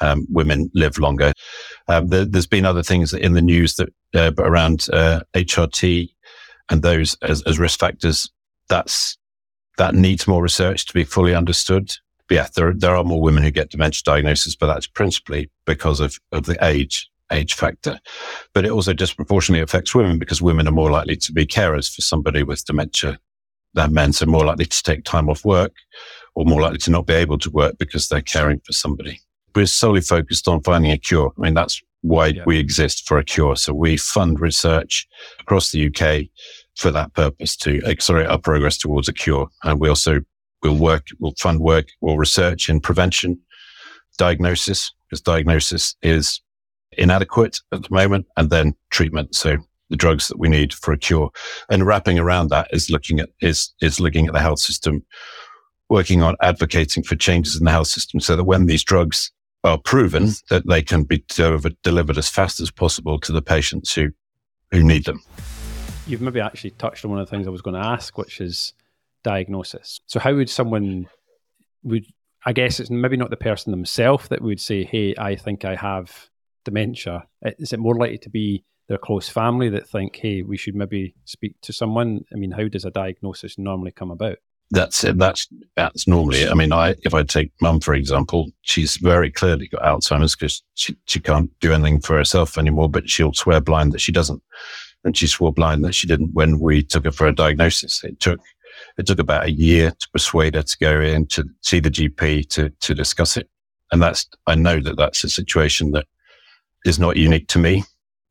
Um, 0.00 0.26
women 0.30 0.70
live 0.74 0.98
longer. 0.98 1.32
Um, 1.88 2.08
there, 2.08 2.26
has 2.32 2.46
been 2.46 2.64
other 2.64 2.82
things 2.82 3.12
in 3.12 3.34
the 3.34 3.42
news 3.42 3.76
that 3.76 3.88
uh, 4.14 4.32
around 4.38 4.86
uh, 4.92 5.20
HRT 5.34 6.08
and 6.70 6.82
those 6.82 7.16
as, 7.22 7.42
as, 7.42 7.58
risk 7.58 7.78
factors. 7.78 8.30
That's 8.68 9.18
that 9.76 9.94
needs 9.94 10.28
more 10.28 10.42
research 10.42 10.86
to 10.86 10.94
be 10.94 11.04
fully 11.04 11.34
understood. 11.34 11.92
But 12.28 12.34
yeah, 12.34 12.48
there 12.54 12.72
there 12.72 12.96
are 12.96 13.04
more 13.04 13.20
women 13.20 13.42
who 13.42 13.50
get 13.50 13.70
dementia 13.70 14.02
diagnosis, 14.04 14.56
but 14.56 14.66
that's 14.66 14.86
principally 14.86 15.50
because 15.66 16.00
of 16.00 16.18
of 16.32 16.46
the 16.46 16.56
age 16.64 17.10
age 17.32 17.54
factor. 17.54 17.98
But 18.54 18.64
it 18.64 18.70
also 18.70 18.92
disproportionately 18.92 19.62
affects 19.62 19.94
women 19.94 20.18
because 20.18 20.42
women 20.42 20.66
are 20.68 20.72
more 20.72 20.90
likely 20.90 21.16
to 21.16 21.32
be 21.32 21.46
carers 21.46 21.92
for 21.92 22.02
somebody 22.02 22.42
with 22.42 22.64
dementia 22.64 23.18
than 23.74 23.92
men, 23.92 24.12
so 24.12 24.26
more 24.26 24.44
likely 24.44 24.66
to 24.66 24.82
take 24.82 25.04
time 25.04 25.28
off 25.28 25.44
work 25.44 25.72
or 26.40 26.46
more 26.46 26.62
likely 26.62 26.78
to 26.78 26.90
not 26.90 27.06
be 27.06 27.12
able 27.12 27.36
to 27.36 27.50
work 27.50 27.76
because 27.76 28.08
they're 28.08 28.22
caring 28.22 28.58
for 28.64 28.72
somebody. 28.72 29.20
We're 29.54 29.66
solely 29.66 30.00
focused 30.00 30.48
on 30.48 30.62
finding 30.62 30.90
a 30.90 30.96
cure. 30.96 31.34
I 31.36 31.40
mean, 31.42 31.52
that's 31.52 31.82
why 32.00 32.28
yeah. 32.28 32.44
we 32.46 32.58
exist 32.58 33.06
for 33.06 33.18
a 33.18 33.24
cure. 33.24 33.56
So 33.56 33.74
we 33.74 33.98
fund 33.98 34.40
research 34.40 35.06
across 35.38 35.70
the 35.70 35.88
UK 35.88 36.28
for 36.76 36.90
that 36.92 37.12
purpose 37.12 37.56
to 37.58 37.82
accelerate 37.84 38.28
our 38.28 38.38
progress 38.38 38.78
towards 38.78 39.06
a 39.06 39.12
cure. 39.12 39.48
And 39.64 39.78
we 39.78 39.90
also 39.90 40.20
will 40.62 40.78
work, 40.78 41.08
we'll 41.18 41.34
fund 41.38 41.60
work 41.60 41.88
or 42.00 42.18
research 42.18 42.70
in 42.70 42.80
prevention, 42.80 43.38
diagnosis, 44.16 44.94
because 45.10 45.20
diagnosis 45.20 45.94
is 46.00 46.40
inadequate 46.92 47.58
at 47.70 47.82
the 47.82 47.94
moment, 47.94 48.24
and 48.38 48.48
then 48.48 48.74
treatment. 48.88 49.34
So 49.34 49.58
the 49.90 49.96
drugs 49.96 50.28
that 50.28 50.38
we 50.38 50.48
need 50.48 50.72
for 50.72 50.92
a 50.92 50.98
cure. 50.98 51.30
And 51.68 51.84
wrapping 51.84 52.18
around 52.18 52.48
that 52.48 52.68
is 52.72 52.88
looking 52.88 53.20
at 53.20 53.28
is 53.42 53.74
is 53.82 54.00
looking 54.00 54.26
at 54.26 54.32
the 54.32 54.40
health 54.40 54.60
system 54.60 55.04
working 55.90 56.22
on 56.22 56.36
advocating 56.40 57.02
for 57.02 57.16
changes 57.16 57.58
in 57.58 57.64
the 57.64 57.70
health 57.70 57.88
system 57.88 58.20
so 58.20 58.36
that 58.36 58.44
when 58.44 58.66
these 58.66 58.84
drugs 58.84 59.32
are 59.64 59.76
proven 59.76 60.24
mm. 60.24 60.42
that 60.48 60.66
they 60.66 60.80
can 60.80 61.02
be 61.02 61.22
delivered, 61.28 61.76
delivered 61.82 62.16
as 62.16 62.30
fast 62.30 62.60
as 62.60 62.70
possible 62.70 63.18
to 63.20 63.32
the 63.32 63.42
patients 63.42 63.92
who, 63.94 64.08
who 64.70 64.82
need 64.82 65.04
them. 65.04 65.20
You've 66.06 66.22
maybe 66.22 66.40
actually 66.40 66.70
touched 66.70 67.04
on 67.04 67.10
one 67.10 67.20
of 67.20 67.26
the 67.26 67.30
things 67.30 67.46
I 67.46 67.50
was 67.50 67.60
going 67.60 67.80
to 67.80 67.86
ask, 67.86 68.16
which 68.16 68.40
is 68.40 68.72
diagnosis. 69.22 70.00
So 70.06 70.18
how 70.18 70.34
would 70.34 70.48
someone 70.48 71.08
would 71.82 72.06
I 72.44 72.52
guess 72.52 72.80
it's 72.80 72.90
maybe 72.90 73.16
not 73.16 73.30
the 73.30 73.36
person 73.36 73.70
themselves 73.70 74.28
that 74.28 74.40
would 74.40 74.60
say, 74.60 74.84
"Hey, 74.84 75.14
I 75.18 75.36
think 75.36 75.64
I 75.64 75.74
have 75.74 76.30
dementia." 76.64 77.26
Is 77.42 77.72
it 77.72 77.80
more 77.80 77.94
likely 77.94 78.18
to 78.18 78.30
be 78.30 78.64
their 78.88 78.98
close 78.98 79.28
family 79.28 79.68
that 79.70 79.86
think, 79.86 80.16
"Hey, 80.16 80.42
we 80.42 80.56
should 80.56 80.74
maybe 80.74 81.14
speak 81.24 81.60
to 81.62 81.72
someone"? 81.72 82.24
I 82.32 82.36
mean, 82.36 82.52
how 82.52 82.68
does 82.68 82.84
a 82.84 82.90
diagnosis 82.90 83.58
normally 83.58 83.92
come 83.92 84.10
about? 84.10 84.38
That's 84.70 85.04
it. 85.04 85.18
That's 85.18 85.48
that's 85.76 86.06
normally 86.06 86.42
it. 86.42 86.50
I 86.50 86.54
mean, 86.54 86.72
I 86.72 86.94
if 87.02 87.14
I 87.14 87.22
take 87.24 87.52
mum 87.60 87.80
for 87.80 87.94
example, 87.94 88.50
she's 88.62 88.96
very 88.98 89.30
clearly 89.30 89.68
got 89.68 89.82
Alzheimer's 89.82 90.36
because 90.36 90.62
she 90.74 90.96
she 91.06 91.20
can't 91.20 91.50
do 91.60 91.72
anything 91.72 92.00
for 92.00 92.16
herself 92.16 92.56
anymore, 92.58 92.88
but 92.88 93.08
she'll 93.10 93.32
swear 93.34 93.60
blind 93.60 93.92
that 93.92 94.00
she 94.00 94.12
doesn't. 94.12 94.42
and 95.04 95.16
she 95.16 95.26
swore 95.26 95.52
blind 95.52 95.84
that 95.84 95.94
she 95.94 96.06
didn't 96.06 96.34
when 96.34 96.58
we 96.58 96.82
took 96.82 97.04
her 97.04 97.10
for 97.12 97.26
a 97.26 97.34
diagnosis. 97.34 98.04
It 98.04 98.20
took 98.20 98.40
it 98.98 99.06
took 99.06 99.18
about 99.18 99.44
a 99.46 99.50
year 99.50 99.90
to 99.90 100.08
persuade 100.10 100.54
her 100.54 100.62
to 100.62 100.78
go 100.78 101.00
in 101.00 101.26
to 101.28 101.44
see 101.62 101.80
the 101.80 101.90
GP 101.90 102.48
to 102.50 102.70
to 102.70 102.94
discuss 102.94 103.36
it. 103.36 103.48
And 103.92 104.02
that's 104.02 104.28
I 104.46 104.54
know 104.54 104.80
that 104.80 104.96
that's 104.96 105.24
a 105.24 105.28
situation 105.30 105.92
that 105.92 106.06
is 106.84 106.98
not 106.98 107.16
unique 107.16 107.48
to 107.48 107.58
me. 107.58 107.84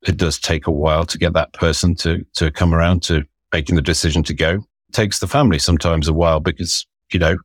It 0.07 0.17
does 0.17 0.39
take 0.39 0.67
a 0.67 0.71
while 0.71 1.05
to 1.05 1.17
get 1.17 1.33
that 1.33 1.53
person 1.53 1.95
to 1.95 2.25
to 2.35 2.51
come 2.51 2.73
around 2.73 3.03
to 3.03 3.23
making 3.53 3.75
the 3.75 3.81
decision 3.81 4.23
to 4.23 4.33
go. 4.33 4.63
Takes 4.91 5.19
the 5.19 5.27
family 5.27 5.59
sometimes 5.59 6.07
a 6.07 6.13
while 6.13 6.39
because 6.39 6.87
you 7.11 7.19
know 7.19 7.37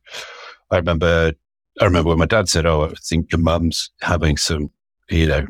I 0.71 0.77
remember 0.77 1.33
I 1.79 1.85
remember 1.85 2.09
when 2.09 2.19
my 2.19 2.25
dad 2.25 2.49
said, 2.49 2.65
"Oh, 2.65 2.85
I 2.85 2.93
think 3.03 3.31
your 3.31 3.39
mum's 3.41 3.91
having 4.01 4.37
some 4.37 4.71
you 5.09 5.27
know 5.27 5.45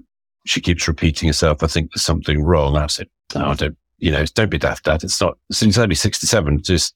she 0.45 0.61
keeps 0.61 0.87
repeating 0.87 1.27
herself. 1.27 1.63
I 1.63 1.67
think 1.67 1.91
there's 1.91 2.03
something 2.03 2.43
wrong." 2.43 2.75
I 2.75 2.87
said, 2.87 3.07
"No, 3.33 3.47
I 3.47 3.53
don't." 3.55 3.77
You 3.97 4.11
know, 4.11 4.25
don't 4.25 4.51
be 4.51 4.57
daft, 4.57 4.83
Dad. 4.83 5.05
It's 5.05 5.21
not. 5.21 5.37
She's 5.53 5.77
only 5.77 5.95
sixty-seven. 5.95 6.63
Just 6.63 6.93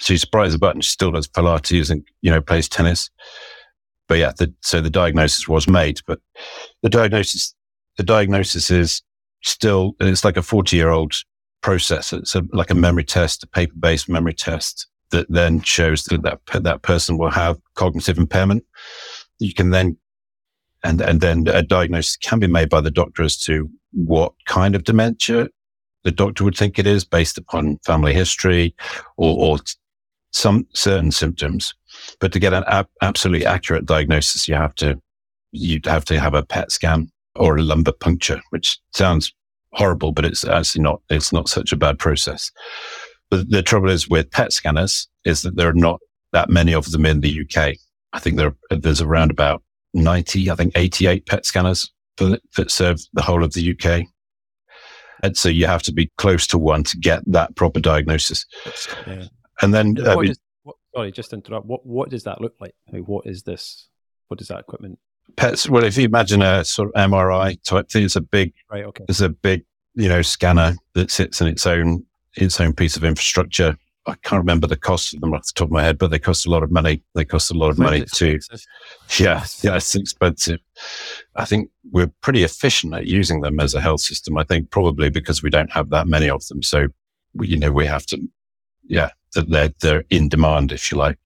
she's 0.00 0.20
surprised 0.20 0.54
the 0.54 0.58
button. 0.58 0.82
She 0.82 0.90
still 0.90 1.10
does 1.10 1.26
Pilates 1.26 1.90
and 1.90 2.06
you 2.20 2.30
know 2.30 2.42
plays 2.42 2.68
tennis. 2.68 3.10
But 4.06 4.18
yeah, 4.18 4.32
the, 4.36 4.52
so 4.60 4.82
the 4.82 4.90
diagnosis 4.90 5.48
was 5.48 5.66
made. 5.66 6.00
But 6.06 6.20
the 6.82 6.90
diagnosis, 6.90 7.54
the 7.96 8.02
diagnosis 8.02 8.70
is 8.70 9.02
still. 9.42 9.96
It's 9.98 10.26
like 10.26 10.36
a 10.36 10.42
forty-year-old 10.42 11.14
process. 11.62 12.12
It's 12.12 12.34
a, 12.34 12.42
like 12.52 12.70
a 12.70 12.74
memory 12.74 13.04
test, 13.04 13.42
a 13.42 13.46
paper-based 13.46 14.08
memory 14.08 14.34
test 14.34 14.86
that 15.10 15.26
then 15.30 15.62
shows 15.62 16.04
that 16.04 16.22
that, 16.22 16.40
that 16.62 16.82
person 16.82 17.18
will 17.18 17.30
have 17.30 17.58
cognitive 17.74 18.18
impairment. 18.18 18.64
You 19.38 19.54
can 19.54 19.70
then 19.70 19.96
and 20.84 21.00
and 21.00 21.20
then 21.20 21.46
a 21.48 21.62
diagnosis 21.62 22.16
can 22.16 22.40
be 22.40 22.46
made 22.46 22.68
by 22.68 22.80
the 22.80 22.90
doctor 22.90 23.22
as 23.22 23.36
to 23.42 23.70
what 23.92 24.32
kind 24.46 24.74
of 24.74 24.84
dementia 24.84 25.48
the 26.04 26.10
doctor 26.10 26.44
would 26.44 26.56
think 26.56 26.78
it 26.78 26.86
is 26.86 27.04
based 27.04 27.38
upon 27.38 27.78
family 27.84 28.12
history 28.12 28.74
or, 29.16 29.38
or 29.38 29.58
some 30.32 30.66
certain 30.74 31.12
symptoms. 31.12 31.74
But 32.18 32.32
to 32.32 32.40
get 32.40 32.52
an 32.52 32.64
ab- 32.66 32.88
absolutely 33.02 33.46
accurate 33.46 33.86
diagnosis, 33.86 34.48
you 34.48 34.54
have 34.54 34.74
to 34.76 35.00
you'd 35.52 35.86
have 35.86 36.04
to 36.06 36.18
have 36.18 36.34
a 36.34 36.42
PET 36.42 36.72
scan 36.72 37.10
or 37.36 37.56
a 37.56 37.62
lumbar 37.62 37.94
puncture, 37.94 38.40
which 38.50 38.78
sounds 38.94 39.32
horrible, 39.72 40.12
but 40.12 40.24
it's 40.24 40.44
actually 40.44 40.82
not. 40.82 41.00
It's 41.10 41.32
not 41.32 41.48
such 41.48 41.72
a 41.72 41.76
bad 41.76 41.98
process. 41.98 42.50
But 43.30 43.50
the 43.50 43.62
trouble 43.62 43.90
is 43.90 44.08
with 44.08 44.30
PET 44.30 44.52
scanners 44.52 45.08
is 45.24 45.42
that 45.42 45.56
there 45.56 45.68
are 45.68 45.74
not 45.74 46.00
that 46.32 46.50
many 46.50 46.74
of 46.74 46.90
them 46.90 47.06
in 47.06 47.20
the 47.20 47.40
UK. 47.40 47.76
I 48.12 48.18
think 48.18 48.36
there 48.36 48.54
there's 48.70 49.00
around 49.00 49.30
about 49.30 49.62
ninety, 49.94 50.50
I 50.50 50.54
think 50.54 50.72
eighty 50.76 51.06
eight 51.06 51.26
PET 51.26 51.46
scanners 51.46 51.90
that 52.18 52.70
serve 52.70 53.00
the 53.14 53.22
whole 53.22 53.42
of 53.42 53.52
the 53.54 53.72
UK. 53.72 54.06
And 55.22 55.36
so 55.36 55.48
you 55.48 55.66
have 55.66 55.82
to 55.84 55.92
be 55.92 56.10
close 56.18 56.46
to 56.48 56.58
one 56.58 56.82
to 56.84 56.98
get 56.98 57.22
that 57.26 57.54
proper 57.54 57.80
diagnosis. 57.80 58.44
Yeah. 59.06 59.24
And 59.60 59.72
then, 59.72 59.96
uh, 60.04 60.16
what 60.16 60.28
is, 60.28 60.38
what, 60.64 60.76
sorry, 60.94 61.12
just 61.12 61.32
interrupt. 61.32 61.66
What 61.66 61.86
what 61.86 62.10
does 62.10 62.24
that 62.24 62.40
look 62.40 62.54
like? 62.60 62.74
like? 62.92 63.04
What 63.04 63.26
is 63.26 63.44
this? 63.44 63.88
What 64.28 64.40
is 64.40 64.48
that 64.48 64.60
equipment? 64.60 64.98
Pets. 65.36 65.68
Well, 65.68 65.84
if 65.84 65.96
you 65.96 66.04
imagine 66.04 66.42
a 66.42 66.64
sort 66.64 66.88
of 66.88 67.10
MRI 67.10 67.62
type 67.62 67.88
thing, 67.88 68.04
it's 68.04 68.16
a 68.16 68.20
big, 68.20 68.52
right? 68.70 68.84
Okay, 68.84 69.04
it's 69.08 69.20
a 69.20 69.28
big, 69.28 69.64
you 69.94 70.08
know, 70.08 70.22
scanner 70.22 70.74
that 70.94 71.10
sits 71.10 71.40
in 71.40 71.46
its 71.46 71.66
own 71.66 72.04
its 72.34 72.60
own 72.60 72.72
piece 72.72 72.96
of 72.96 73.04
infrastructure. 73.04 73.76
I 74.06 74.14
can't 74.24 74.40
remember 74.40 74.66
the 74.66 74.76
cost 74.76 75.14
of 75.14 75.20
them 75.20 75.32
off 75.32 75.46
the 75.46 75.52
top 75.54 75.68
of 75.68 75.72
my 75.72 75.82
head, 75.82 75.96
but 75.96 76.10
they 76.10 76.18
cost 76.18 76.44
a 76.44 76.50
lot 76.50 76.64
of 76.64 76.72
money. 76.72 77.04
They 77.14 77.24
cost 77.24 77.52
a 77.52 77.54
lot 77.54 77.70
of 77.70 77.78
money 77.78 78.04
too. 78.12 78.40
Yeah, 79.16 79.44
yeah, 79.62 79.76
it's 79.76 79.94
expensive. 79.94 80.58
I 81.36 81.44
think 81.44 81.70
we're 81.92 82.10
pretty 82.20 82.42
efficient 82.42 82.94
at 82.94 83.06
using 83.06 83.42
them 83.42 83.60
as 83.60 83.74
a 83.74 83.80
health 83.80 84.00
system. 84.00 84.36
I 84.38 84.44
think 84.44 84.70
probably 84.70 85.08
because 85.08 85.42
we 85.42 85.50
don't 85.50 85.70
have 85.70 85.90
that 85.90 86.08
many 86.08 86.28
of 86.28 86.44
them. 86.48 86.62
So, 86.62 86.88
we, 87.34 87.46
you 87.48 87.58
know, 87.58 87.70
we 87.70 87.86
have 87.86 88.04
to, 88.06 88.18
yeah, 88.88 89.10
they're, 89.34 89.72
they're 89.80 90.04
in 90.10 90.28
demand, 90.28 90.72
if 90.72 90.90
you 90.90 90.98
like. 90.98 91.18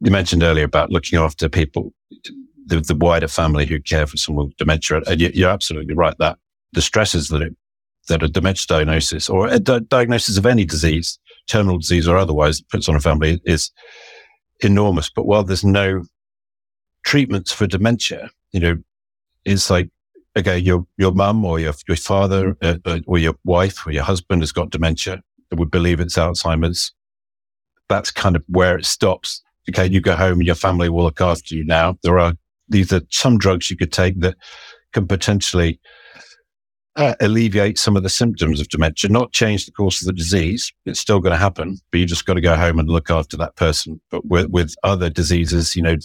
You 0.00 0.12
mentioned 0.12 0.44
earlier 0.44 0.64
about 0.64 0.90
looking 0.90 1.18
after 1.18 1.48
people, 1.48 1.92
the, 2.66 2.80
the 2.80 2.94
wider 2.94 3.28
family 3.28 3.66
who 3.66 3.80
care 3.80 4.06
for 4.06 4.16
someone 4.16 4.46
with 4.46 4.56
dementia. 4.56 5.02
And 5.06 5.20
you're 5.20 5.50
absolutely 5.50 5.94
right 5.94 6.16
that 6.18 6.38
the 6.72 6.82
stresses 6.82 7.28
that 7.28 7.42
it, 7.42 7.56
that 8.08 8.22
a 8.22 8.28
dementia 8.28 8.66
diagnosis 8.68 9.30
or 9.30 9.48
a 9.48 9.58
di- 9.58 9.80
diagnosis 9.80 10.36
of 10.36 10.46
any 10.46 10.64
disease, 10.64 11.18
terminal 11.46 11.78
disease 11.78 12.06
or 12.06 12.16
otherwise, 12.16 12.60
puts 12.60 12.88
on 12.88 12.96
a 12.96 13.00
family 13.00 13.40
is 13.44 13.70
enormous. 14.60 15.10
But 15.10 15.26
while 15.26 15.44
there's 15.44 15.64
no 15.64 16.04
treatments 17.04 17.52
for 17.52 17.66
dementia, 17.66 18.30
you 18.52 18.60
know, 18.60 18.76
it's 19.44 19.70
like, 19.70 19.90
okay, 20.36 20.58
your, 20.58 20.86
your 20.96 21.12
mum 21.12 21.44
or 21.44 21.60
your, 21.60 21.74
your 21.86 21.96
father 21.96 22.56
uh, 22.62 22.76
uh, 22.84 23.00
or 23.06 23.18
your 23.18 23.36
wife 23.44 23.86
or 23.86 23.92
your 23.92 24.04
husband 24.04 24.42
has 24.42 24.52
got 24.52 24.70
dementia. 24.70 25.22
We 25.50 25.66
believe 25.66 26.00
it's 26.00 26.16
Alzheimer's. 26.16 26.92
That's 27.88 28.10
kind 28.10 28.34
of 28.34 28.42
where 28.48 28.76
it 28.76 28.86
stops. 28.86 29.42
Okay. 29.70 29.86
You 29.86 30.00
go 30.00 30.16
home 30.16 30.38
and 30.38 30.46
your 30.46 30.54
family 30.54 30.88
will 30.88 31.04
look 31.04 31.20
after 31.20 31.54
you 31.54 31.64
now. 31.64 31.96
There 32.02 32.18
are, 32.18 32.34
these 32.68 32.92
are 32.92 33.02
some 33.10 33.38
drugs 33.38 33.70
you 33.70 33.76
could 33.76 33.92
take 33.92 34.20
that 34.20 34.36
can 34.92 35.06
potentially 35.06 35.80
uh, 36.96 37.14
alleviate 37.20 37.78
some 37.78 37.96
of 37.96 38.02
the 38.02 38.08
symptoms 38.08 38.60
of 38.60 38.68
dementia, 38.68 39.10
not 39.10 39.32
change 39.32 39.66
the 39.66 39.72
course 39.72 40.00
of 40.00 40.06
the 40.06 40.12
disease. 40.12 40.72
It's 40.86 41.00
still 41.00 41.20
going 41.20 41.32
to 41.32 41.38
happen, 41.38 41.78
but 41.90 41.98
you 41.98 42.06
just 42.06 42.26
got 42.26 42.34
to 42.34 42.40
go 42.40 42.56
home 42.56 42.78
and 42.78 42.88
look 42.88 43.10
after 43.10 43.36
that 43.38 43.56
person. 43.56 44.00
But 44.10 44.24
with, 44.26 44.46
with 44.50 44.74
other 44.84 45.10
diseases, 45.10 45.74
you 45.74 45.82
know, 45.82 45.96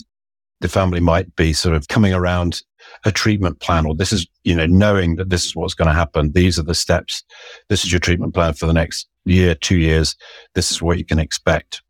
the 0.61 0.67
family 0.67 0.99
might 0.99 1.33
be 1.35 1.53
sort 1.53 1.75
of 1.75 1.87
coming 1.87 2.13
around 2.13 2.61
a 3.05 3.11
treatment 3.11 3.59
plan 3.59 3.85
or 3.85 3.95
this 3.95 4.11
is, 4.11 4.27
you 4.43 4.55
know, 4.55 4.65
knowing 4.65 5.15
that 5.15 5.29
this 5.29 5.45
is 5.45 5.55
what's 5.55 5.73
going 5.73 5.87
to 5.87 5.93
happen. 5.93 6.31
These 6.31 6.59
are 6.59 6.63
the 6.63 6.75
steps. 6.75 7.23
This 7.69 7.85
is 7.85 7.91
your 7.91 7.99
treatment 7.99 8.33
plan 8.33 8.53
for 8.53 8.65
the 8.65 8.73
next 8.73 9.07
year, 9.25 9.55
two 9.55 9.77
years. 9.77 10.15
This 10.55 10.71
is 10.71 10.81
what 10.81 10.97
you 10.97 11.05
can 11.05 11.19
expect. 11.19 11.81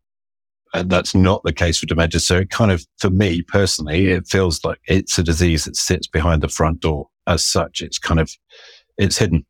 And 0.72 0.88
that's 0.88 1.14
not 1.14 1.42
the 1.42 1.52
case 1.52 1.78
for 1.80 1.86
dementia. 1.86 2.20
So 2.20 2.36
it 2.38 2.50
kind 2.50 2.70
of, 2.70 2.86
for 2.98 3.10
me 3.10 3.42
personally, 3.42 4.08
it 4.08 4.28
feels 4.28 4.64
like 4.64 4.78
it's 4.86 5.18
a 5.18 5.22
disease 5.22 5.64
that 5.64 5.76
sits 5.76 6.06
behind 6.06 6.42
the 6.42 6.48
front 6.48 6.80
door. 6.80 7.08
As 7.26 7.44
such, 7.44 7.82
it's 7.82 7.98
kind 7.98 8.20
of, 8.20 8.30
it's 8.96 9.18
hidden. 9.18 9.44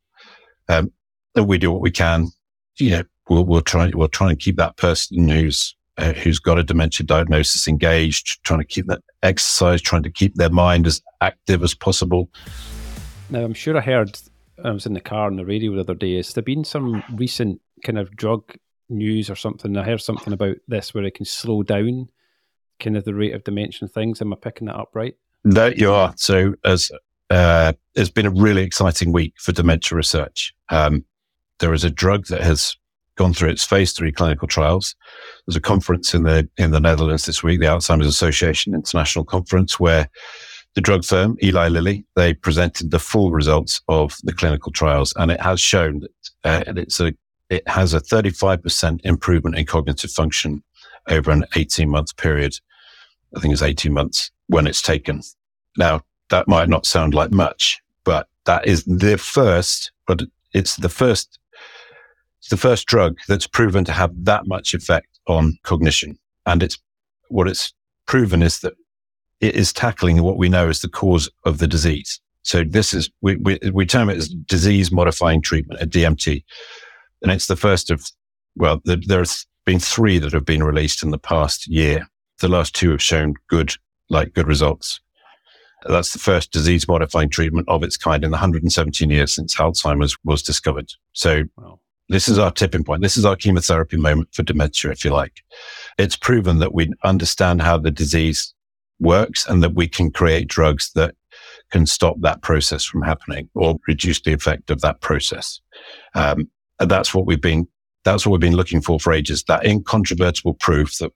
Um, 0.67 0.91
and 1.35 1.47
we 1.47 1.57
do 1.57 1.71
what 1.71 1.81
we 1.81 1.91
can. 1.91 2.27
You 2.77 2.89
know, 2.89 3.03
we'll, 3.29 3.45
we'll 3.45 3.61
try, 3.61 3.91
we'll 3.93 4.07
try 4.07 4.29
and 4.31 4.39
keep 4.39 4.57
that 4.57 4.77
person 4.77 5.29
who's 5.29 5.75
uh, 5.97 6.13
who's 6.13 6.39
got 6.39 6.57
a 6.57 6.63
dementia 6.63 7.05
diagnosis 7.05 7.67
engaged, 7.67 8.43
trying 8.43 8.59
to 8.59 8.65
keep 8.65 8.87
that 8.87 9.01
exercise, 9.21 9.81
trying 9.81 10.03
to 10.03 10.09
keep 10.09 10.33
their 10.35 10.49
mind 10.49 10.87
as 10.87 11.01
active 11.19 11.63
as 11.63 11.75
possible. 11.75 12.29
Now, 13.29 13.43
I'm 13.43 13.53
sure 13.53 13.77
I 13.77 13.81
heard, 13.81 14.17
I 14.63 14.71
was 14.71 14.85
in 14.85 14.93
the 14.93 15.01
car 15.01 15.27
on 15.27 15.35
the 15.35 15.45
radio 15.45 15.73
the 15.73 15.81
other 15.81 15.93
day, 15.93 16.15
has 16.15 16.33
there 16.33 16.43
been 16.43 16.63
some 16.63 17.03
recent 17.13 17.61
kind 17.83 17.99
of 17.99 18.15
drug 18.15 18.43
news 18.91 19.29
or 19.29 19.35
something? 19.35 19.75
I 19.77 19.83
heard 19.83 20.01
something 20.01 20.33
about 20.33 20.57
this 20.67 20.93
where 20.93 21.03
it 21.03 21.15
can 21.15 21.25
slow 21.25 21.63
down 21.63 22.09
kind 22.79 22.97
of 22.97 23.05
the 23.05 23.13
rate 23.13 23.33
of 23.33 23.43
dementia 23.43 23.87
things. 23.87 24.21
Am 24.21 24.33
I 24.33 24.35
picking 24.35 24.67
that 24.67 24.75
up 24.75 24.89
right? 24.93 25.15
There 25.43 25.73
you 25.73 25.91
are. 25.91 26.13
So, 26.17 26.53
as 26.65 26.91
uh, 27.29 27.73
it's 27.95 28.09
been 28.09 28.25
a 28.25 28.31
really 28.31 28.63
exciting 28.63 29.11
week 29.11 29.33
for 29.37 29.51
dementia 29.51 29.95
research. 29.95 30.53
Um, 30.69 31.05
there 31.59 31.73
is 31.73 31.83
a 31.83 31.89
drug 31.89 32.27
that 32.27 32.41
has 32.41 32.75
gone 33.15 33.33
through 33.33 33.49
its 33.49 33.63
phase 33.63 33.93
three 33.93 34.11
clinical 34.11 34.47
trials. 34.47 34.95
There's 35.45 35.55
a 35.55 35.61
conference 35.61 36.13
in 36.13 36.23
the 36.23 36.49
in 36.57 36.71
the 36.71 36.79
Netherlands 36.79 37.25
this 37.25 37.43
week, 37.43 37.59
the 37.59 37.67
Alzheimer's 37.67 38.07
Association 38.07 38.73
International 38.73 39.23
Conference, 39.23 39.79
where 39.79 40.09
the 40.75 40.81
drug 40.81 41.03
firm 41.03 41.37
Eli 41.43 41.67
Lilly 41.67 42.05
they 42.15 42.33
presented 42.33 42.91
the 42.91 42.99
full 42.99 43.31
results 43.31 43.81
of 43.87 44.17
the 44.23 44.33
clinical 44.33 44.71
trials, 44.71 45.13
and 45.17 45.31
it 45.31 45.41
has 45.41 45.59
shown 45.59 45.99
that 45.99 46.29
uh, 46.43 46.73
it's 46.75 46.99
a 46.99 47.13
it 47.51 47.67
has 47.67 47.93
a 47.93 47.99
35% 47.99 49.01
improvement 49.03 49.57
in 49.57 49.65
cognitive 49.65 50.09
function 50.09 50.63
over 51.09 51.29
an 51.31 51.45
18 51.55 51.89
month 51.89 52.15
period. 52.15 52.55
I 53.35 53.41
think 53.41 53.51
it's 53.51 53.61
18 53.61 53.93
months 53.93 54.31
when 54.47 54.65
it's 54.65 54.81
taken. 54.81 55.21
Now 55.77 56.01
that 56.29 56.47
might 56.47 56.69
not 56.69 56.85
sound 56.85 57.13
like 57.13 57.31
much, 57.31 57.79
but 58.05 58.27
that 58.45 58.65
is 58.65 58.85
the 58.85 59.17
first, 59.17 59.91
but 60.07 60.21
it's 60.53 60.77
the 60.77 60.89
first 60.89 61.37
it's 62.39 62.49
the 62.49 62.57
first 62.57 62.87
drug 62.87 63.17
that's 63.27 63.45
proven 63.45 63.85
to 63.85 63.91
have 63.91 64.11
that 64.25 64.47
much 64.47 64.73
effect 64.73 65.19
on 65.27 65.59
cognition. 65.61 66.17
And 66.47 66.63
it's 66.63 66.79
what 67.27 67.47
it's 67.47 67.71
proven 68.07 68.41
is 68.41 68.61
that 68.61 68.73
it 69.41 69.55
is 69.55 69.71
tackling 69.71 70.23
what 70.23 70.37
we 70.37 70.49
know 70.49 70.67
is 70.67 70.81
the 70.81 70.89
cause 70.89 71.29
of 71.45 71.59
the 71.59 71.67
disease. 71.67 72.19
So 72.41 72.63
this 72.63 72.95
is, 72.95 73.11
we, 73.21 73.35
we, 73.35 73.59
we 73.71 73.85
term 73.85 74.09
it 74.09 74.17
as 74.17 74.29
disease 74.29 74.91
modifying 74.91 75.41
treatment, 75.41 75.81
a 75.81 75.85
DMT. 75.85 76.43
And 77.21 77.31
it's 77.31 77.47
the 77.47 77.55
first 77.55 77.91
of, 77.91 78.05
well, 78.55 78.81
the, 78.85 79.01
there's 79.05 79.45
been 79.65 79.79
three 79.79 80.19
that 80.19 80.33
have 80.33 80.45
been 80.45 80.63
released 80.63 81.03
in 81.03 81.11
the 81.11 81.17
past 81.17 81.67
year. 81.67 82.07
The 82.39 82.47
last 82.47 82.75
two 82.75 82.91
have 82.91 83.01
shown 83.01 83.35
good, 83.47 83.73
like 84.09 84.33
good 84.33 84.47
results. 84.47 84.99
That's 85.87 86.13
the 86.13 86.19
first 86.19 86.51
disease 86.51 86.87
modifying 86.87 87.29
treatment 87.29 87.67
of 87.67 87.83
its 87.83 87.97
kind 87.97 88.23
in 88.23 88.31
the 88.31 88.35
117 88.35 89.09
years 89.09 89.33
since 89.33 89.55
Alzheimer's 89.55 90.15
was 90.23 90.43
discovered. 90.43 90.91
So 91.13 91.43
wow. 91.57 91.79
This 92.11 92.27
is 92.27 92.37
our 92.37 92.51
tipping 92.51 92.83
point. 92.83 93.01
This 93.01 93.15
is 93.15 93.23
our 93.23 93.37
chemotherapy 93.37 93.95
moment 93.95 94.33
for 94.33 94.43
dementia, 94.43 94.91
if 94.91 95.05
you 95.05 95.11
like. 95.11 95.43
It's 95.97 96.17
proven 96.17 96.59
that 96.59 96.73
we 96.73 96.91
understand 97.05 97.61
how 97.61 97.77
the 97.77 97.89
disease 97.89 98.53
works 98.99 99.47
and 99.47 99.63
that 99.63 99.75
we 99.75 99.87
can 99.87 100.11
create 100.11 100.49
drugs 100.49 100.91
that 100.95 101.15
can 101.71 101.85
stop 101.85 102.17
that 102.19 102.41
process 102.41 102.83
from 102.83 103.01
happening 103.01 103.49
or 103.55 103.77
reduce 103.87 104.19
the 104.19 104.33
effect 104.33 104.69
of 104.69 104.81
that 104.81 104.99
process. 104.99 105.61
Um, 106.13 106.49
And 106.81 106.91
that's 106.91 107.13
what 107.13 107.25
we've 107.25 107.39
been, 107.39 107.67
that's 108.03 108.25
what 108.25 108.31
we've 108.31 108.41
been 108.41 108.57
looking 108.57 108.81
for 108.81 108.99
for 108.99 109.13
ages, 109.13 109.43
that 109.43 109.65
incontrovertible 109.65 110.55
proof 110.55 110.97
that 110.97 111.13